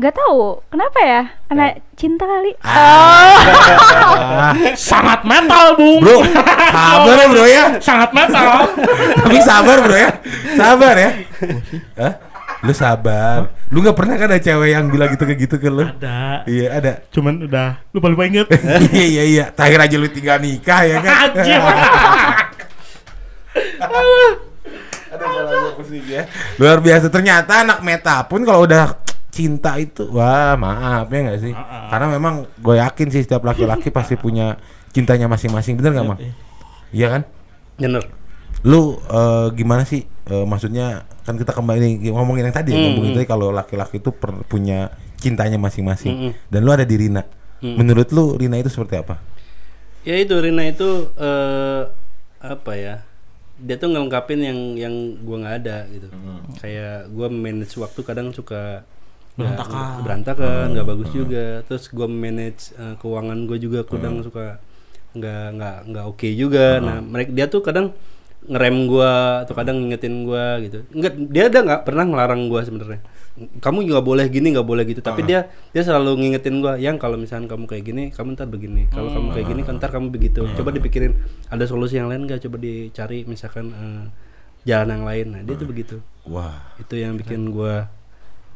[0.00, 0.64] Gak tahu.
[0.72, 1.22] Kenapa ya?
[1.44, 2.56] Karena cinta kali.
[2.64, 2.72] Oh.
[2.72, 4.56] Ah,
[4.88, 6.24] sangat metal bung bro,
[6.72, 7.64] sabar ya bro ya.
[7.84, 8.64] sangat metal
[9.20, 10.10] Tapi sabar bro ya.
[10.56, 11.10] Sabar ya.
[12.00, 12.12] Hah?
[12.64, 13.52] Lu sabar.
[13.68, 15.84] Lu nggak pernah kan ada cewek yang bilang gitu ke gitu ke lu?
[15.84, 16.92] ada Iya ada.
[17.12, 18.48] cuman udah lupa lupa inget
[18.96, 19.44] iya iya iya.
[19.52, 21.12] Terakhir aja lu tinggal nikah ya kan.
[21.28, 21.60] Anjir.
[25.10, 26.24] Aduh, ya.
[26.56, 29.09] Luar biasa ternyata anak meta pun kalau udah
[29.40, 30.04] cinta itu.
[30.12, 31.52] Wah maaf ya nggak sih?
[31.88, 34.60] Karena memang gue yakin sih setiap laki-laki pasti punya
[34.92, 35.80] cintanya masing-masing.
[35.80, 36.20] Bener nggak mang
[36.92, 37.08] iya.
[37.08, 37.22] Kan?
[37.80, 38.04] Bener.
[38.68, 43.10] Lu eh, gimana sih Eh, maksudnya kan kita kembali ngomongin yang tadi ya, Hmm, ngomongin
[43.12, 43.18] hmm.
[43.18, 46.14] tadi kalau laki-laki itu per- punya cintanya masing-masing.
[46.14, 46.32] Hmm, hmm.
[46.54, 47.26] dan lu ada di Rina.
[47.60, 47.76] Hmm.
[47.76, 49.20] menurut lu Rina itu seperti apa?
[50.00, 51.82] Ya itu Rina itu eh
[52.40, 53.04] apa ya
[53.60, 56.08] dia tuh ngelengkapin yang yang gua nggak ada gitu.
[56.56, 58.86] Kayak gua manage waktu kadang suka
[59.38, 60.02] Berantakan.
[60.04, 61.46] berantakan nggak bagus juga.
[61.64, 64.58] Terus gua manage eh, keuangan gue juga kadang suka
[65.10, 66.78] nggak nggak nggak oke juga.
[66.82, 67.94] Nah mereka dia tuh kadang
[68.40, 70.80] ngerem gua atau kadang ngingetin gua gitu.
[70.96, 73.00] Enggak dia ada nggak pernah ngelarang gua sebenarnya.
[73.60, 75.00] Kamu nggak boleh gini nggak boleh gitu.
[75.04, 78.88] Tapi dia dia selalu ngingetin gua yang kalau misalnya kamu kayak gini kamu ntar begini.
[78.88, 80.48] Kalau kamu kayak gini kan ntar kamu begitu.
[80.56, 81.12] Coba dipikirin
[81.52, 82.40] ada solusi yang lain nggak?
[82.48, 84.04] Coba dicari misalkan eh,
[84.64, 85.26] jalan yang lain.
[85.36, 85.96] Nah dia tuh begitu.
[86.28, 86.76] Wah.
[86.80, 87.88] itu yang bikin gua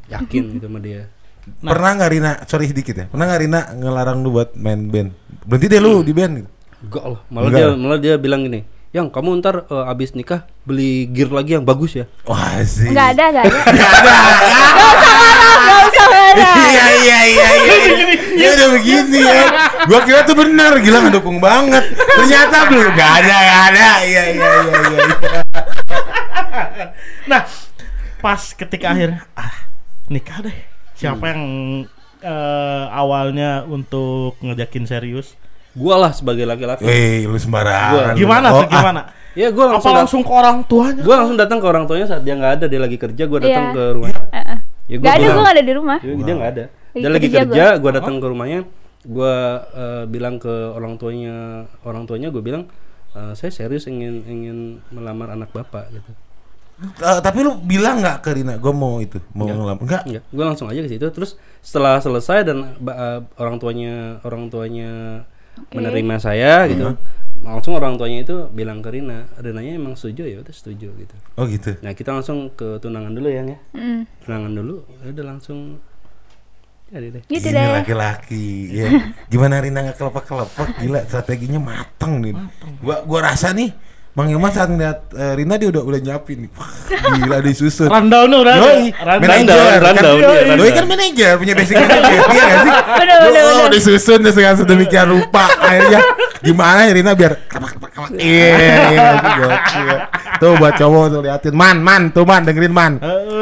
[0.09, 1.09] yakin gitu sama dia
[1.45, 3.05] Pernah nggak Rina, sorry sedikit ya.
[3.05, 5.13] Pernah nggak Rina ngelarang lu buat main band?
[5.45, 6.49] Berhenti deh lu di band gitu.
[6.85, 7.61] enggak lah malah Enggak.
[7.61, 8.61] dia malah dia bilang gini
[8.93, 12.89] yang kamu ntar eh, abis nikah beli gear lagi yang bagus ya Wah sih.
[12.89, 13.57] Nggak ada, nggak ada.
[13.75, 14.13] Nggak ada.
[14.45, 16.33] Nggak usah marah, nggak usah marah.
[16.65, 18.07] Iya iya iya iya.
[18.35, 19.43] Ya udah begini ya.
[19.85, 21.83] Gua kira tuh bener, gila ngedukung banget.
[21.93, 22.91] Ternyata belum.
[22.93, 23.89] Gak ada, gak ada.
[24.01, 24.79] Iya iya iya iya.
[24.89, 25.15] iya.
[27.31, 27.41] Nah,
[28.21, 29.64] pas ketika akhirnya ah
[30.07, 30.57] nikah deh.
[30.93, 31.43] Siapa yang
[32.17, 35.35] eh, awalnya untuk ngejakin serius?
[35.75, 38.15] gua lah sebagai laki-laki Weh, lu sembarangan.
[38.15, 39.11] Gimana Oh, tuh gimana?
[39.35, 41.03] ya gua Apa langsung dat- langsung ke orang tuanya?
[41.03, 43.65] gua langsung datang ke orang tuanya saat dia nggak ada dia lagi kerja gua datang
[43.65, 43.75] Iya.
[43.75, 44.57] ke rumah Heeh.
[44.85, 45.97] Ya, gua Nggak ada, gue nggak ada di rumah.
[45.99, 46.63] Dia, dia nggak ada.
[46.63, 48.59] Lagi Dia lagi kerja kerja, gua datang ke rumahnya,
[49.03, 49.33] gua
[49.75, 51.35] eh, bilang ke orang tuanya,
[51.83, 52.63] orang tuanya gue bilang
[53.11, 54.57] "Eh, saya serius ingin ingin
[54.89, 56.07] melamar anak bapak gitu.
[56.75, 59.79] Eh, tapi lu bilang nggak ke Rina, gue mau itu, mau ngelamar.
[59.79, 60.03] Enggak.
[60.11, 61.07] Enggak, gue langsung aja ke situ.
[61.07, 65.23] Terus setelah selesai dan eh, orang tuanya orang tuanya
[65.71, 66.99] menerima saya gitu,
[67.39, 71.15] langsung orang tuanya itu bilang ke Rina, Rinanya emang setuju ya, udah setuju gitu.
[71.39, 71.79] Oh gitu.
[71.79, 73.59] Nah kita langsung ke tunangan dulu ya, ya.
[73.71, 74.03] Mm.
[74.27, 75.79] tunangan dulu, ya udah langsung
[76.91, 77.23] jadi deh.
[77.25, 77.65] Gitu deh.
[77.71, 78.87] laki-laki ya.
[79.31, 82.35] Gimana Rina nggak kelepek-kelepek gila strateginya mateng nih.
[82.83, 86.49] Gua gua rasa nih Bang Ilman saat ngeliat eh, Rina dia udah udah nyiapin nih.
[86.55, 86.71] Wah,
[87.19, 87.91] gila disusun.
[87.91, 88.55] Rundown udah.
[88.55, 89.19] Yoi, Rundown.
[89.19, 89.79] manajer kan.
[89.83, 90.71] rundown, iya, Doi rundown.
[90.71, 92.71] kan manajer punya basic manajer, iya gak sih?
[92.95, 93.71] Bener, bener, Oh, bener.
[93.75, 95.45] disusun dengan sedemikian rupa.
[95.51, 95.99] Akhirnya
[96.39, 97.91] gimana ya Rina biar kepak kepak.
[98.15, 98.55] Iya,
[98.87, 99.97] iya, gokil.
[100.35, 101.51] Tuh buat cowok tuh liatin.
[101.51, 102.93] Man, man, tuh man dengerin man.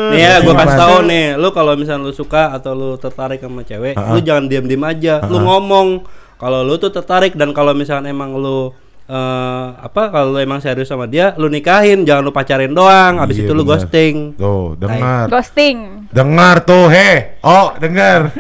[0.10, 0.66] Nih ya, gue Gimana?
[0.68, 4.50] kasih tahu nih, lu kalau misalnya lu suka atau lu tertarik sama cewek, lu jangan
[4.50, 6.02] diam-diam aja, lu ngomong
[6.36, 8.74] kalau lu tuh tertarik dan kalau misalnya emang lu
[9.10, 13.44] eh, apa kalau lu emang serius sama dia, lu nikahin, jangan lu pacarin doang, abis
[13.44, 14.16] Iya, itu lu ghosting.
[14.39, 15.28] Tuh, dengar.
[15.28, 16.08] Ghosting.
[16.13, 17.39] Dengar tuh, he.
[17.44, 18.32] Oh, dengar.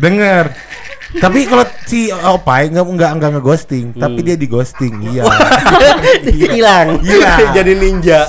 [0.00, 0.52] dengar.
[1.12, 4.94] Tapi kalau si Opai nggak nggak nggak ngeghosting, tapi dia di ghosting.
[5.12, 5.28] Iya.
[6.32, 7.04] Hilang.
[7.04, 7.40] Hilang.
[7.58, 8.24] Jadi ninja.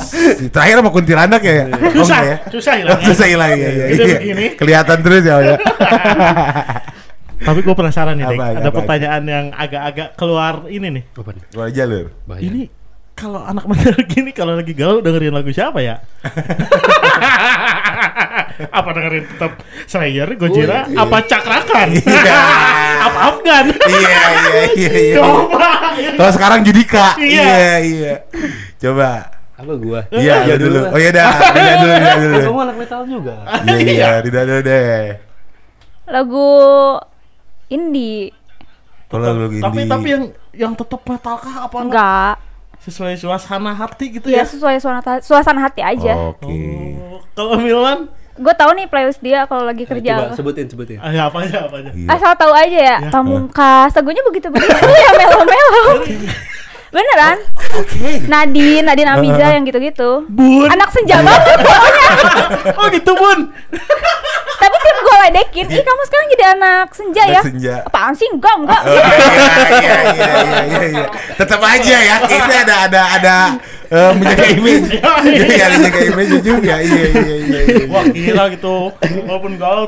[0.52, 1.72] Terakhir sama kuntilanak ya.
[1.72, 2.36] Oh, Susah, ya?
[2.52, 3.00] susah hilang.
[3.08, 3.70] Susah hilang ya.
[3.72, 4.16] ya, iya.
[4.20, 4.46] begini.
[4.60, 5.36] Kelihatan terus ya.
[5.40, 5.56] ya.
[7.44, 8.78] Tapi gue penasaran nih, Apa, apa, Ada apa?
[8.80, 11.04] pertanyaan yang agak-agak keluar ini nih.
[11.14, 11.44] Apa nih?
[11.52, 12.08] Gua aja lur.
[12.24, 12.42] Bahaya.
[12.44, 12.62] Ini
[13.14, 16.02] kalau anak muda gini kalau lagi galau dengerin lagu siapa ya?
[18.78, 19.52] apa dengerin tetap
[19.86, 20.98] Slayer, Gojira, iya.
[20.98, 21.88] apa Cakrakan?
[21.94, 22.42] Iya.
[23.06, 23.66] apa Afgan?
[23.70, 24.92] Iya iya iya.
[25.14, 25.16] iya.
[25.22, 25.70] Coba.
[26.18, 27.14] Kalau sekarang Judika.
[27.22, 27.44] Iya.
[27.46, 28.14] Iya iya.
[28.82, 29.10] Coba.
[29.54, 30.02] Apa gua?
[30.10, 30.80] Iya, Iya iya dulu.
[30.82, 30.90] dulu.
[30.90, 31.30] Oh iya dah.
[31.54, 32.38] Tidak dulu, tidak dulu.
[32.42, 33.36] Kamu anak metal juga.
[33.70, 35.04] Iya iya, tidak dulu deh.
[36.10, 36.48] Lagu
[37.68, 38.32] indie.
[39.06, 39.90] Kalau lagu Tapi indie.
[39.90, 42.34] tapi yang yang tetap metal kah apa enggak?
[42.80, 44.44] Sesuai suasana hati gitu Ya ya.
[44.44, 46.14] sesuai suasana, suasana hati aja.
[46.30, 46.52] Oke.
[46.98, 50.12] Oh, kalau Milan Gue tahu nih playlist dia kalau lagi Ayo, kerja.
[50.18, 50.36] Coba apa.
[50.36, 50.98] sebutin sebutin.
[50.98, 51.92] ah, ya, apa aja apa aja.
[51.94, 52.08] Iya.
[52.10, 53.12] Asal tahu aja ya, Ya.
[53.14, 53.94] Pamungkas.
[53.94, 54.74] Lagunya begitu-begitu
[55.06, 55.82] ya melo-melo.
[56.94, 57.38] Beneran?
[57.74, 58.22] Oke.
[58.30, 60.30] Nadine, Nadine Amiza yang gitu-gitu.
[60.30, 60.70] Bun.
[60.70, 62.08] Anak senja banget pokoknya.
[62.80, 63.50] Oh gitu, Bun.
[64.62, 67.42] Tapi tiap gue ledekin, ih kamu sekarang jadi anak senja Anak ya?
[67.42, 67.76] senja.
[67.90, 68.30] Apaan sih?
[68.30, 68.82] Enggak, enggak.
[68.86, 69.18] Oh, iya, iya,
[69.82, 71.06] iya, iya, iya, iya.
[71.36, 73.36] Tetap aja ya, kita ada ada ada
[73.90, 74.88] eh, menjaga image.
[75.26, 76.76] Iya, iya, menjaga image juga.
[76.80, 77.86] Iya, iya, iya, iya.
[77.90, 78.76] Wah gila gitu.
[79.26, 79.86] Walaupun galau.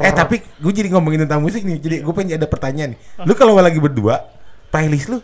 [0.00, 1.76] Eh tapi gue jadi ngomongin tentang musik nih.
[1.82, 2.98] Jadi gue pengen ada pertanyaan nih.
[3.26, 4.30] Lu kalau lagi berdua,
[4.70, 5.18] playlist lu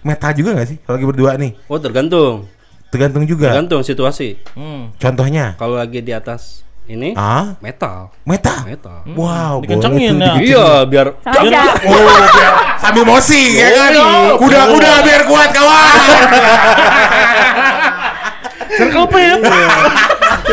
[0.00, 0.78] metal juga gak sih?
[0.80, 2.46] Kalau lagi berdua nih, Oh tergantung,
[2.88, 3.50] tergantung juga.
[3.50, 4.38] tergantung situasi.
[4.52, 4.94] Hmm.
[4.94, 8.64] Contohnya, Kalau lagi di atas ini ah, metal, metal.
[8.64, 8.98] metal.
[9.12, 10.32] Wow, Dikencengin ya.
[10.32, 10.40] dikencengin.
[10.42, 11.60] Iya, biar aja.
[11.84, 12.00] Oh,
[12.32, 13.92] biar sambil mosi ya kan?
[14.36, 15.96] Kuda-kuda biar kuat kawan.
[18.70, 19.40] Circle pit.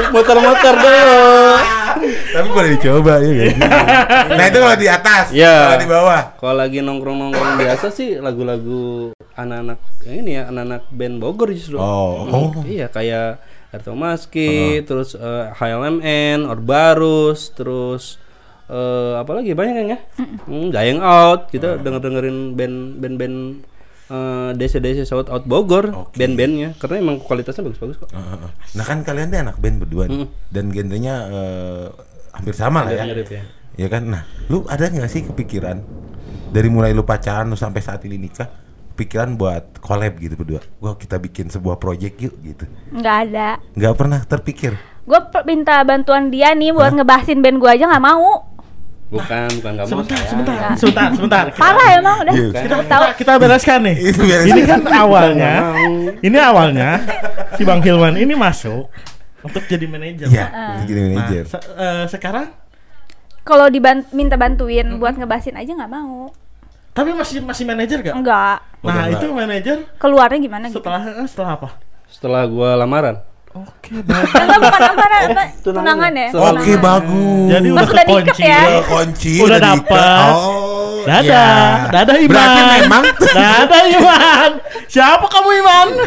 [0.06, 1.60] Motor-motor dong.
[2.06, 3.56] Tapi boleh dicoba ya kan?
[4.38, 5.56] Nah itu kalau di atas, Iya.
[5.66, 6.22] kalau di bawah.
[6.36, 11.78] Kalau lagi nongkrong-nongkrong biasa sih lagu-lagu anak-anak eh, ini ya anak-anak band Bogor justru.
[11.78, 12.50] Oh, Hmm, oh.
[12.64, 13.40] Iya kayak
[13.72, 18.20] Erto Maski, terus eh, HLMN, Orbarus, terus
[18.66, 20.00] eh apa lagi banyak kan ya?
[20.46, 23.38] Hmm, Dying Out, kita denger dengerin band band band
[24.08, 26.18] eh, desa desa South Out Bogor, Oke.
[26.18, 28.10] band-bandnya karena emang kualitasnya bagus-bagus kok.
[28.12, 28.50] Heeh.
[28.78, 30.28] Nah kan kalian tuh anak band berdua nih.
[30.49, 31.86] dan genrenya eh,
[32.34, 33.03] hampir sama lah ya.
[33.08, 33.43] Mirip ya.
[33.76, 34.08] Ya kan.
[34.08, 35.84] Nah, lu ada nggak sih kepikiran
[36.47, 38.47] dari mulai lu pacaran lu sampai saat ini nikah,
[38.95, 40.64] pikiran buat collab gitu berdua?
[40.80, 42.64] Wah kita bikin sebuah project yuk gitu.
[42.95, 43.60] Enggak ada.
[43.76, 44.74] Nggak pernah terpikir.
[45.06, 48.55] gue minta bantuan dia nih buat ngebahasin band gue aja nggak mau
[49.06, 49.86] Bukan, bukan mau.
[49.86, 50.30] Sebentar, sayang.
[50.32, 51.45] sebentar, sebentar, sebentar.
[51.62, 52.49] parah emang udah Iya.
[52.58, 53.97] kita tahu Kita bereskan nih.
[54.43, 55.53] Ini kan awalnya,
[56.20, 56.89] ini awalnya
[57.53, 58.89] si Bang Hilman ini masuk
[59.41, 60.26] untuk jadi manajer.
[60.26, 60.74] Iya, Pak.
[60.76, 61.43] itu jadi Nah, manajer.
[61.45, 62.47] se- eh, sekarang
[63.41, 66.34] kalau diban minta bantuin buat ngebahasin aja nggak mau
[66.91, 68.16] tapi masih masih manajer gak?
[68.16, 69.06] enggak Nah, enggak.
[69.14, 71.70] itu manajer keluarnya gimana gitu setelah eh, setelah apa?
[72.08, 73.22] Setelah gua lamaran.
[73.56, 74.36] Oke, bagus.
[74.36, 77.47] enggak bukan apa apa tunangan ya Oke, bagus.
[77.47, 78.43] Jadi udah kekunci.
[78.43, 78.60] ya?
[78.62, 80.28] Udah kunci, Udah dapet.
[80.28, 81.45] Oh, Dadah, iya.
[81.93, 82.34] dadah Iman.
[82.34, 84.51] Berarti memang dadah Iman.
[84.89, 85.88] Siapa kamu Iman?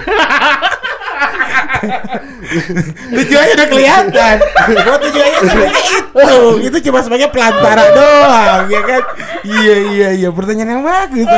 [3.12, 4.36] tujuannya udah kelihatan.
[4.82, 6.24] Gua tujuannya sebenarnya itu.
[6.64, 9.02] Itu cuma sebagai pelantara doang, ya kan?
[9.44, 10.28] Iya, iya, iya.
[10.32, 11.28] Pertanyaan yang bagus.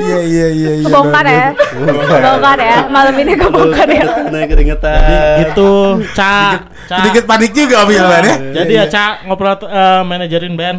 [0.00, 0.86] Iya, iya, iya, iya.
[0.88, 5.00] kebongkar ya kebongkar ya malam ini kebongkar ya Naik keringetan.
[5.44, 6.66] gitu, Ca.
[6.88, 8.36] Sedikit panik juga Om Ilman ya.
[8.62, 10.78] Jadi ya Ca ngobrol eh, manajerin band.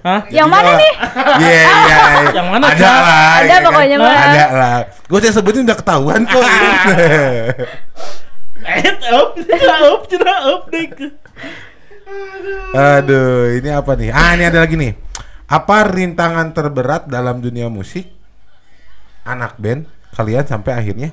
[0.00, 0.24] Hah?
[0.32, 0.92] yang mana nih
[1.44, 1.68] Iya, iya.
[1.84, 2.00] iya.
[2.40, 3.00] Yang mana, Ada lah.
[3.04, 3.60] Ada ya kan?
[3.68, 4.16] pokoknya mah.
[4.16, 4.76] Ada lah.
[5.08, 6.40] Gue yang sebutin udah ketahuan kok.
[8.60, 9.32] Eh, up,
[9.88, 10.84] up, cina up deh.
[12.76, 14.12] Aduh, ini apa nih?
[14.12, 14.92] Ah, ini ada lagi nih.
[15.48, 18.06] Apa rintangan terberat dalam dunia musik
[19.24, 21.10] anak band kalian sampai akhirnya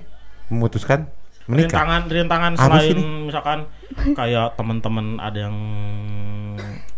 [0.51, 1.07] memutuskan
[1.47, 1.81] menikah?
[1.81, 2.99] Rintangan, rintangan Apa selain
[3.31, 3.59] misalkan
[4.13, 5.57] kayak teman-teman ada yang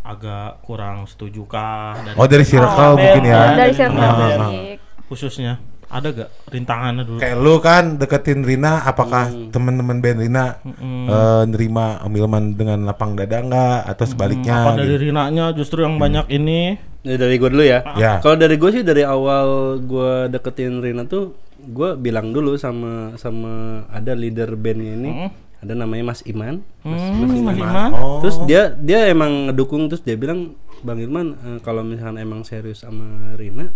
[0.10, 3.54] agak kurang setuju kah dari Oh, dari circle Oh, mungkin ya.
[3.54, 4.38] dari Ah, circle ah, ah.
[4.42, 5.54] musik khususnya
[5.90, 7.18] ada gak rintangannya dulu?
[7.18, 11.10] Kayak lu kan deketin Rina, apakah teman-teman band Rina Mm-mm.
[11.10, 14.70] eh, nerima Om Ilman dengan lapang dada enggak atau sebaliknya?
[14.70, 15.10] Apa dari gitu?
[15.10, 16.78] Rinanya justru yang banyak ini?
[17.02, 17.82] Ya, dari gue dulu ya.
[17.98, 18.22] Ya.
[18.22, 19.48] Kalau dari gue sih dari awal
[19.82, 23.52] gue deketin Rina tuh gue bilang dulu sama sama
[23.90, 25.30] ada leader bandnya ini Mm.
[25.60, 26.64] Ada namanya Mas Iman.
[26.82, 27.92] Hmm, Mas Iman.
[27.92, 28.20] Oh.
[28.20, 32.82] Terus dia dia emang ngedukung terus dia bilang Bang Irman eh, kalau misalkan emang serius
[32.82, 33.04] sama
[33.36, 33.68] Rina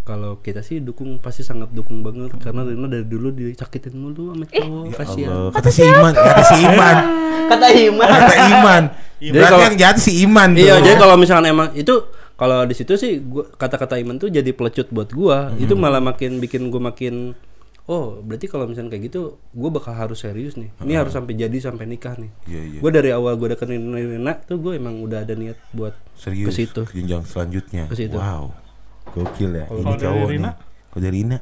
[0.00, 4.44] kalau kita sih dukung pasti sangat dukung banget karena Rina dari dulu disakitin mulu sama
[4.44, 5.30] cowok kasihan.
[5.32, 6.96] Allah, kata si Iman, kata si Iman,
[7.44, 8.08] Kata Iman.
[8.08, 8.82] kata Iman.
[9.16, 10.60] Jadi Berarti kalau- yang jahat si Iman tuh.
[10.60, 11.94] Iya, jadi kalau misalkan emang itu
[12.34, 13.18] kalau di situ sih
[13.56, 15.50] kata-kata Iman tuh jadi pelecut buat gua.
[15.50, 15.58] Hmm.
[15.58, 17.32] Itu malah makin bikin gua makin
[17.88, 20.72] oh, berarti kalau misalkan kayak gitu gua bakal harus serius nih.
[20.80, 22.30] Ini harus sampai jadi sampai nikah nih.
[22.48, 22.78] Iya, iya.
[22.80, 26.52] Gua dari awal gua deketin Rina tuh gua emang udah ada niat buat serius ke
[26.64, 26.80] situ.
[26.88, 27.84] ke jenjang selanjutnya.
[27.88, 28.16] Ke situ.
[28.16, 28.52] Wow,
[29.12, 29.66] gokil ya.
[29.68, 30.52] Ini cowok nih.
[30.92, 31.38] Kalau dari Rina?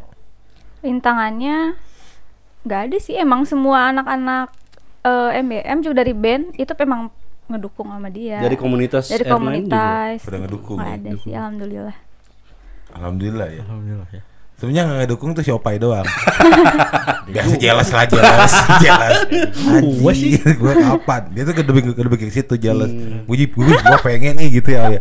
[0.83, 1.79] rintangannya
[2.67, 4.51] nggak ada sih emang semua anak-anak
[5.07, 7.11] eh, MBM juga dari band itu memang
[7.47, 11.97] ngedukung sama dia Dari komunitas dari komunitas Pada ngedukung nggak ya, ada sih alhamdulillah
[12.93, 13.63] Alhamdulillah ya.
[13.65, 14.23] Alhamdulillah ya.
[14.63, 16.07] Sebenarnya nggak ngedukung tuh si Opai doang.
[17.35, 18.53] Biasa jelas lah jelas,
[18.85, 19.27] jelas.
[19.99, 20.39] Gua sih.
[20.63, 21.35] Gua kapan?
[21.35, 22.87] Dia tuh kedebing kedebing ke situ jelas.
[23.27, 24.87] Gue gue gua pengen nih gitu ya.
[24.87, 25.01] ya.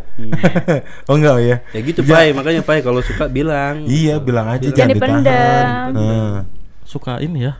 [1.05, 1.57] oh enggak ya?
[1.77, 2.33] Ya gitu, Pai.
[2.33, 3.85] Makanya Pai kalau suka bilang.
[3.85, 4.73] Iya bilang aja Bilang.
[4.73, 5.21] jangan Jangan ditahan.
[5.21, 5.89] dipendam.
[5.93, 6.37] Nah,
[6.81, 7.53] Suka ini ya.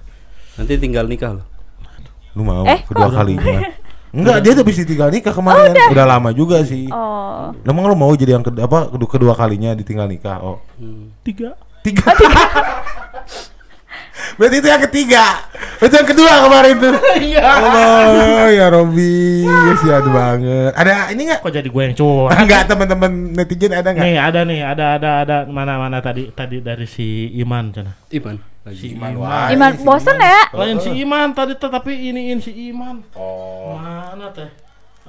[0.57, 1.45] Nanti tinggal nikah loh.
[2.33, 3.61] lu mau Eh, kedua kalinya?
[4.09, 5.77] Enggak, dia tuh habis ditinggal nikah kemarin.
[5.85, 6.05] udah.
[6.09, 6.89] lama juga sih.
[6.89, 10.41] oh Emang lu mau jadi yang kedua apa kedua, kedua kalinya ditinggal nikah?
[10.41, 10.57] Oh.
[10.81, 11.13] Hmm.
[11.21, 11.53] Tiga.
[11.81, 12.13] Tiga.
[14.37, 15.25] Berarti itu yang ketiga.
[15.81, 16.93] Itu yang kedua kemarin tuh.
[17.17, 17.41] Iya.
[17.41, 20.71] Allah ya Robi, kasihan banget.
[20.77, 21.41] Ada ini enggak?
[21.45, 22.37] Kok jadi gue yang curhat?
[22.45, 24.05] Enggak teman-teman netizen ada enggak?
[24.05, 27.93] Nih ada nih, ada ada ada mana mana tadi tadi dari si Iman sana.
[28.13, 28.93] Iman lagi.
[28.93, 29.11] Iman
[29.49, 33.01] Iman bosen ya Lain si Iman tadi tetapi iniin si Iman.
[33.17, 33.77] Oh.
[33.81, 34.49] Mana teh?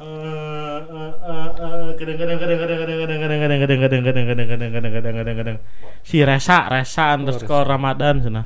[0.02, 5.58] Eh, eh, eh, eh, kadang-kadang kadang-kadang kadang-kadang kadang-kadang kadang-kadang kadang-kadang kadang-kadang kadang-kadang kadang
[6.02, 8.42] si Resa Resa underscore Ramadan sana.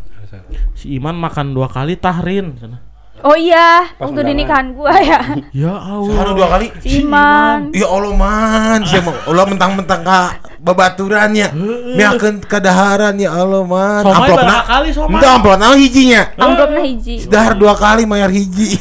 [0.76, 2.84] Si Iman makan dua kali tahrin sana.
[3.23, 5.21] Oh iya Pas waktu di nikahan gua ya
[5.64, 6.35] Ya Sehari Allah.
[6.35, 6.67] dua kali.
[6.85, 10.21] Iman Ya Allah man, siapa Allah mentang-mentang ka
[10.57, 11.55] babaturannya.
[11.95, 14.03] Miakeun kadaharan ya Allah man.
[14.03, 14.43] Somai Amplopna.
[14.43, 15.14] berapa kali somai?
[15.17, 16.23] Entah amplop naon hijinya.
[16.35, 18.75] amplopnya hiji Dahar dua kali mayar hiji.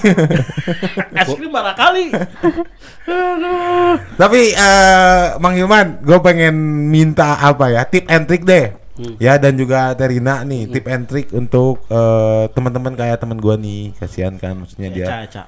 [1.20, 2.10] Es krim berapa kali?
[3.06, 3.96] Aduh.
[4.18, 6.56] Tapi eh Mang Hilman, gue pengen
[6.90, 7.82] minta apa ya?
[7.86, 8.74] Tip and trick deh.
[9.18, 13.91] Ya dan juga Terina nih, tip and trick untuk eh, teman-teman kayak teman gua nih.
[13.93, 15.43] Kasihan kan maksudnya dia Eca, Eca.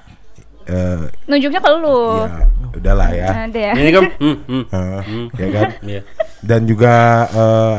[0.68, 2.28] eh nunjuknya ke lu ya
[2.76, 3.28] udahlah ya.
[3.42, 4.64] ada ya Ini kan hmm, hmm.
[4.76, 5.00] Eh,
[5.34, 5.68] ya kan?
[5.90, 6.00] Iya.
[6.40, 6.94] Dan juga
[7.26, 7.78] eh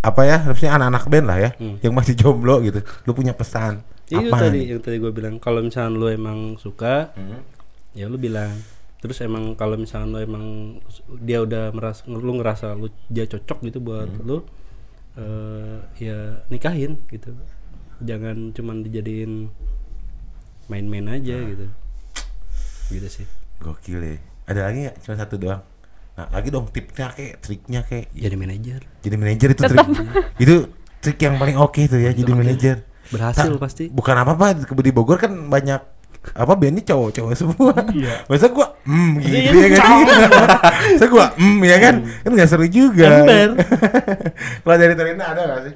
[0.00, 0.36] apa ya?
[0.40, 1.50] Harusnya anak-anak band lah ya
[1.80, 2.80] yang masih jomblo gitu.
[3.04, 4.64] Lu punya pesan Itu apa tadi nih?
[4.70, 7.44] yang tadi gue bilang kalau misalnya lu emang suka, Hmm.
[7.92, 8.52] ya lu bilang.
[9.00, 10.44] Terus emang kalau misalnya lu emang
[11.20, 14.24] dia udah merasa lu ngerasa lu dia cocok gitu buat Hmm.
[14.24, 14.36] lu
[15.14, 16.16] eh ya
[16.48, 17.30] nikahin gitu.
[18.00, 19.48] Jangan cuman dijadiin
[20.66, 21.48] main-main aja Nah.
[21.48, 21.66] gitu.
[22.90, 23.26] gitu sih
[23.58, 24.16] Gokil ya.
[24.44, 24.96] Ada lagi nggak?
[25.00, 25.62] Cuma satu doang.
[26.14, 29.82] Nah, lagi dong tipnya kayak triknya kayak jadi manajer jadi manajer itu trik.
[30.38, 30.54] itu
[31.00, 32.76] trik yang paling oke tuh ya jadi manajer.
[33.04, 35.82] berhasil Ta- pasti Bukan apa-apa di Bogor kan banyak
[36.32, 37.76] apa bandnya cowok-cowok semua.
[38.24, 39.96] Masa gua hmm gitu ya kan.
[40.96, 41.94] Masa gua hmm ya kan.
[42.00, 43.20] Kan nggak seru juga.
[43.20, 43.60] Ember.
[44.64, 45.74] Kalau dari Tarina ada gak sih?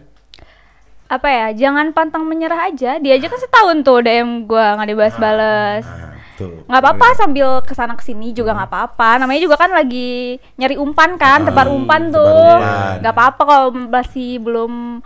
[1.08, 5.88] apa ya jangan pantang menyerah aja dia aja kan setahun tuh DM gua nggak dibales-bales
[5.88, 6.68] Nah, tuh.
[6.68, 10.76] nggak apa-apa sambil ke sana ke sini juga nggak apa-apa namanya juga kan lagi nyari
[10.76, 12.94] umpan kan tebar umpan tebar tuh umpan.
[13.00, 15.00] nggak apa-apa kalau masih belum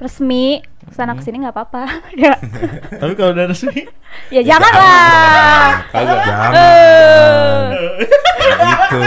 [0.00, 1.82] resmi ke sana ke sini nggak apa-apa
[2.22, 2.34] ya
[3.00, 3.84] Tapi kalau udah resmi
[4.28, 6.52] ya jangan lah kagak Jangan.
[6.54, 7.68] Eh,
[8.64, 9.04] gitu.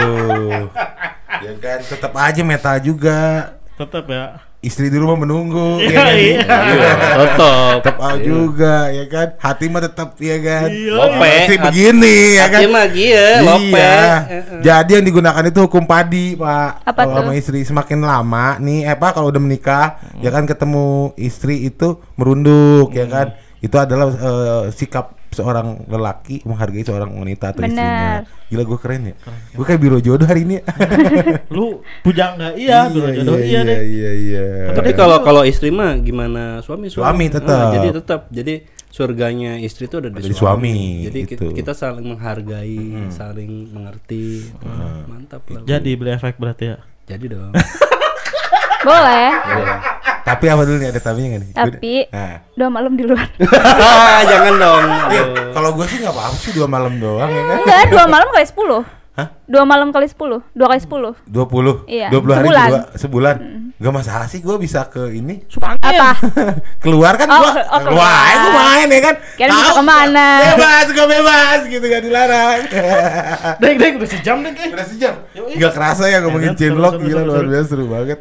[1.38, 3.54] Ya kan tetap aja meta juga.
[3.78, 4.47] tetap ya.
[4.58, 6.14] Istri di rumah menunggu Iya, ya kan?
[6.18, 6.92] iya.
[7.14, 9.28] tetap Tetap aja juga ya kan.
[9.38, 10.66] Hati mah tetap ya kan.
[10.66, 10.92] Iya.
[10.98, 11.30] Lope.
[11.30, 12.58] Hati- begini ya kan.
[12.58, 13.78] Hati mah iya, lope.
[13.78, 14.02] Iya.
[14.58, 16.70] Jadi yang digunakan itu hukum padi, Pak.
[16.90, 19.86] Apa kalau sama istri semakin lama nih, eh Pak kalau udah menikah,
[20.18, 23.26] ya kan ketemu istri itu merunduk, ya kan.
[23.58, 28.24] Itu adalah eh, sikap seorang lelaki menghargai seorang wanita atau istrinya.
[28.48, 29.14] Gila gue keren ya.
[29.52, 30.64] Gue kayak biro jodoh hari ini.
[31.54, 33.78] Lu pujangga iya, biro jodoh iya, deh.
[33.84, 34.46] Iya, iya.
[34.72, 37.70] Tapi kalau kalau istri mah gimana suami Suami tetap.
[37.70, 38.20] Ah, jadi tetap.
[38.32, 38.54] Jadi
[38.88, 40.40] surganya istri itu ada di, Ada suami.
[40.40, 41.46] suami, Jadi gitu.
[41.52, 44.48] kita saling menghargai, saling mengerti.
[45.06, 45.62] Mantap lah.
[45.68, 46.78] Jadi beli efek berarti ya.
[47.08, 47.52] Jadi dong.
[48.88, 49.28] boleh
[50.20, 51.52] Tapi apa dulu nih ada tapinya nggak nih?
[51.52, 52.36] tapi Nah.
[52.52, 53.28] dua malam di luar
[54.30, 54.84] Jangan dong.
[55.08, 55.52] Iya, Aduh.
[55.52, 57.58] kalau gue sih nggak apa-apa sih dua malam doang ya kan.
[57.58, 58.82] enggak dua malam kali sepuluh
[59.14, 59.28] Hah?
[59.44, 62.68] dua malam kali sepuluh dua kali sepuluh 20 Iya, 20 hari sebulan.
[62.68, 63.36] dua, sebulan.
[63.78, 65.38] Gak masalah sih gue bisa ke ini
[65.80, 66.18] apa
[66.84, 68.64] keluar kan Oh, gua oh, keluar gua keluar.
[68.68, 70.26] main ya kan Kirain bisa Tahu, ke mana.
[70.44, 72.60] bebas gue bebas gitu gak dilarang
[73.56, 74.70] Dek, dek udah sejam deh, dek.
[74.72, 78.18] udah sejam gak kerasa ya ngomongin Ya cinlok gila luar biasa seru banget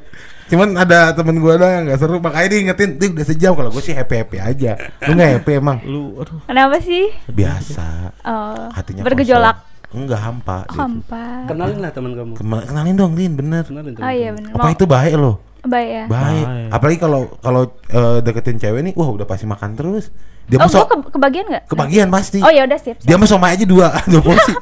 [0.47, 3.51] cuman ada temen gue doang yang gak seru makanya diingetin Dik udah sejam.
[3.55, 4.71] Kalau gue sih happy happy aja.
[5.07, 5.77] Lu gak happy emang?
[5.83, 6.39] Lu aduh.
[6.47, 7.11] kenapa sih?
[7.27, 8.15] Biasa.
[8.23, 9.55] Oh, hatinya bergejolak.
[9.55, 9.75] kosong.
[9.87, 10.79] enggak hampa oh, gitu.
[10.83, 11.25] hampa.
[11.47, 12.33] Kenalin lah teman kamu.
[12.35, 13.63] Kema- kenalin dong Lin bener.
[13.63, 16.69] Kenalin oh iya benar apa itu baik loh baik ya baik Baik.
[16.69, 20.13] apalagi kalau kalau eh, deketin cewek nih wah udah pasti makan terus
[20.47, 23.07] dia oh so- ke kebagian nggak kebagian pasti oh ya udah siap, siap.
[23.07, 24.53] dia mah somai aja dua dua porsi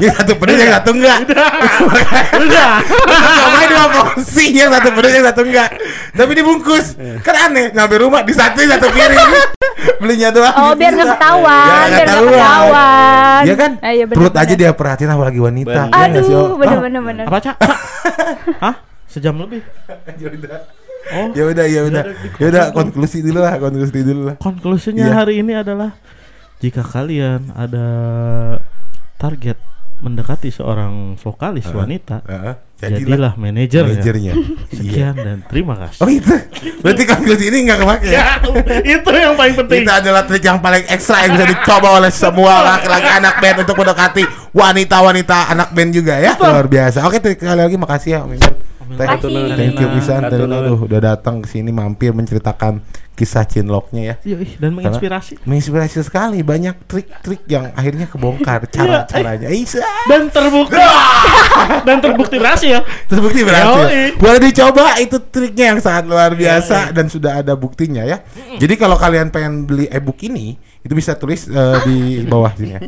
[0.00, 1.18] yang satu pedes yang satu enggak
[2.34, 2.70] Udah.
[3.40, 5.68] somai dua porsi yang satu pedes yang satu enggak
[6.14, 9.30] tapi dibungkus kan aneh nyampe rumah di satu satu piring
[9.98, 13.42] belinya doang Oh biar nggak ketahuan, Ya, biar nggak ketahuan.
[13.42, 13.70] Iya kan?
[13.78, 15.82] Ah, iya, bener, Perut aja dia perhatiin apalagi wanita.
[15.86, 16.06] Iya Oh?
[16.22, 17.24] Aduh, bener bener bener.
[17.26, 17.38] Apa?
[17.40, 17.56] Cak?
[18.62, 18.74] Hah?
[19.08, 19.64] Sejam lebih.
[20.20, 20.58] Ya udah.
[21.08, 21.28] Oh.
[21.32, 22.04] Ya udah, ya udah.
[22.36, 24.36] Ya udah, konklusi dulu lah, konklusi dulu lah.
[24.36, 25.14] Konklusinya Iya.
[25.16, 25.96] hari ini adalah
[26.60, 27.86] jika kalian ada
[29.16, 29.56] target
[29.98, 32.54] mendekati seorang vokalis wanita, Heeh.
[32.78, 34.32] jadilah manajer manajernya.
[34.76, 36.00] Sekian dan terima kasih.
[36.04, 36.34] Oh itu.
[36.84, 38.38] Berarti konklusi ini nggak kepake ya?
[38.84, 39.82] itu yang paling penting.
[39.88, 43.74] Itu adalah trik yang paling ekstra yang bisa dicoba oleh semua laki-laki anak band untuk
[43.80, 44.22] mendekati
[44.54, 46.36] wanita-wanita anak band juga ya.
[46.36, 47.02] Luar biasa.
[47.08, 48.38] Oke, sekali lagi makasih ya, Om.
[48.88, 49.56] Makasih.
[49.56, 52.80] thank you pisan aduh udah datang ke sini mampir menceritakan
[53.18, 54.14] kisah cinloknya ya.
[54.22, 59.50] Yoi, dan menginspirasi Menginspirasi sekali banyak trik-trik yang akhirnya kebongkar cara-caranya.
[59.50, 59.82] Isa.
[60.06, 60.78] dan terbukti
[61.82, 62.86] dan terbukti berhasil.
[63.10, 63.90] Terbukti berhasil.
[63.90, 64.14] Yoi.
[64.22, 68.22] Boleh dicoba itu triknya yang sangat luar biasa dan sudah ada buktinya ya.
[68.54, 71.96] Jadi kalau kalian pengen beli ebook ini itu bisa tulis eh, di
[72.32, 72.80] bawah sini ya.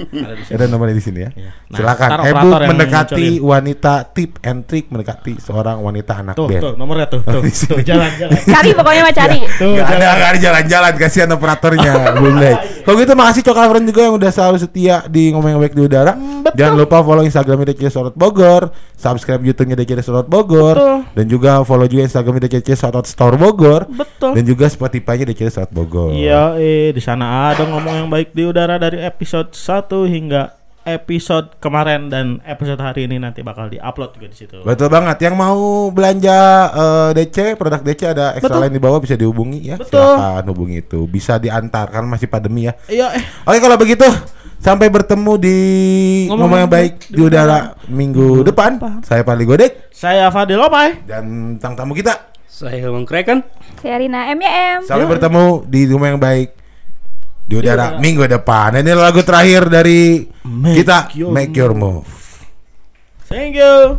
[0.49, 1.30] Ada nomornya di sini ya.
[1.68, 2.36] Nah, Silakan yang
[2.66, 3.51] mendekati munculin.
[3.51, 6.62] wanita tip and trick mendekati seorang wanita anak Tuh, band.
[6.62, 7.70] tuh nomornya tuh, tuh, Di sini.
[7.72, 8.38] tuh jalan, jalan.
[8.55, 9.38] Cari pokoknya mah cari.
[9.53, 10.16] Tuh, Gak ada, jalan.
[10.16, 14.57] gak ada jalan-jalan kasihan operatornya Boleh Kalau gitu makasih Coklat Friend juga yang udah selalu
[14.59, 16.12] setia di ngomong baik di udara
[16.51, 20.99] Jangan lupa follow Instagramnya DCC Sorot Bogor Subscribe Youtube-nya DCC Sorot Bogor Betul.
[21.12, 24.34] Dan juga follow juga Instagramnya DCC Sorot Store Bogor Betul.
[24.34, 28.45] Dan juga Spotify-nya DCC Sorot Bogor Iya, eh di sana ada ngomong yang baik di
[28.45, 30.53] udara dari episode 1 hingga
[30.85, 34.61] episode kemarin dan episode hari ini nanti bakal diupload juga di situ.
[34.61, 36.37] Betul banget Yang mau belanja
[36.72, 38.62] eh, DC Produk DC ada extra Betul.
[38.68, 39.97] line di bawah bisa dihubungi ya Betul.
[39.97, 44.05] Silakan hubungi itu Bisa diantar kan masih pandemi ya Iya, eh Oke kalau begitu
[44.61, 45.59] sampai bertemu di
[46.28, 48.76] Ngomong ngomong yang baik di udara minggu depan.
[49.01, 51.01] Saya Pali Godek saya Fadil Opai.
[51.09, 52.28] dan tang tamu kita.
[52.45, 53.41] Saya Hilman Kreken.
[53.81, 54.81] Saya Rina M ya M.
[54.85, 56.60] Sampai bertemu di ngomong yang baik
[57.51, 58.79] di udara minggu depan.
[58.79, 62.07] Ini lagu terakhir dari Make kita Your Make Your Move.
[63.27, 63.99] Thank you.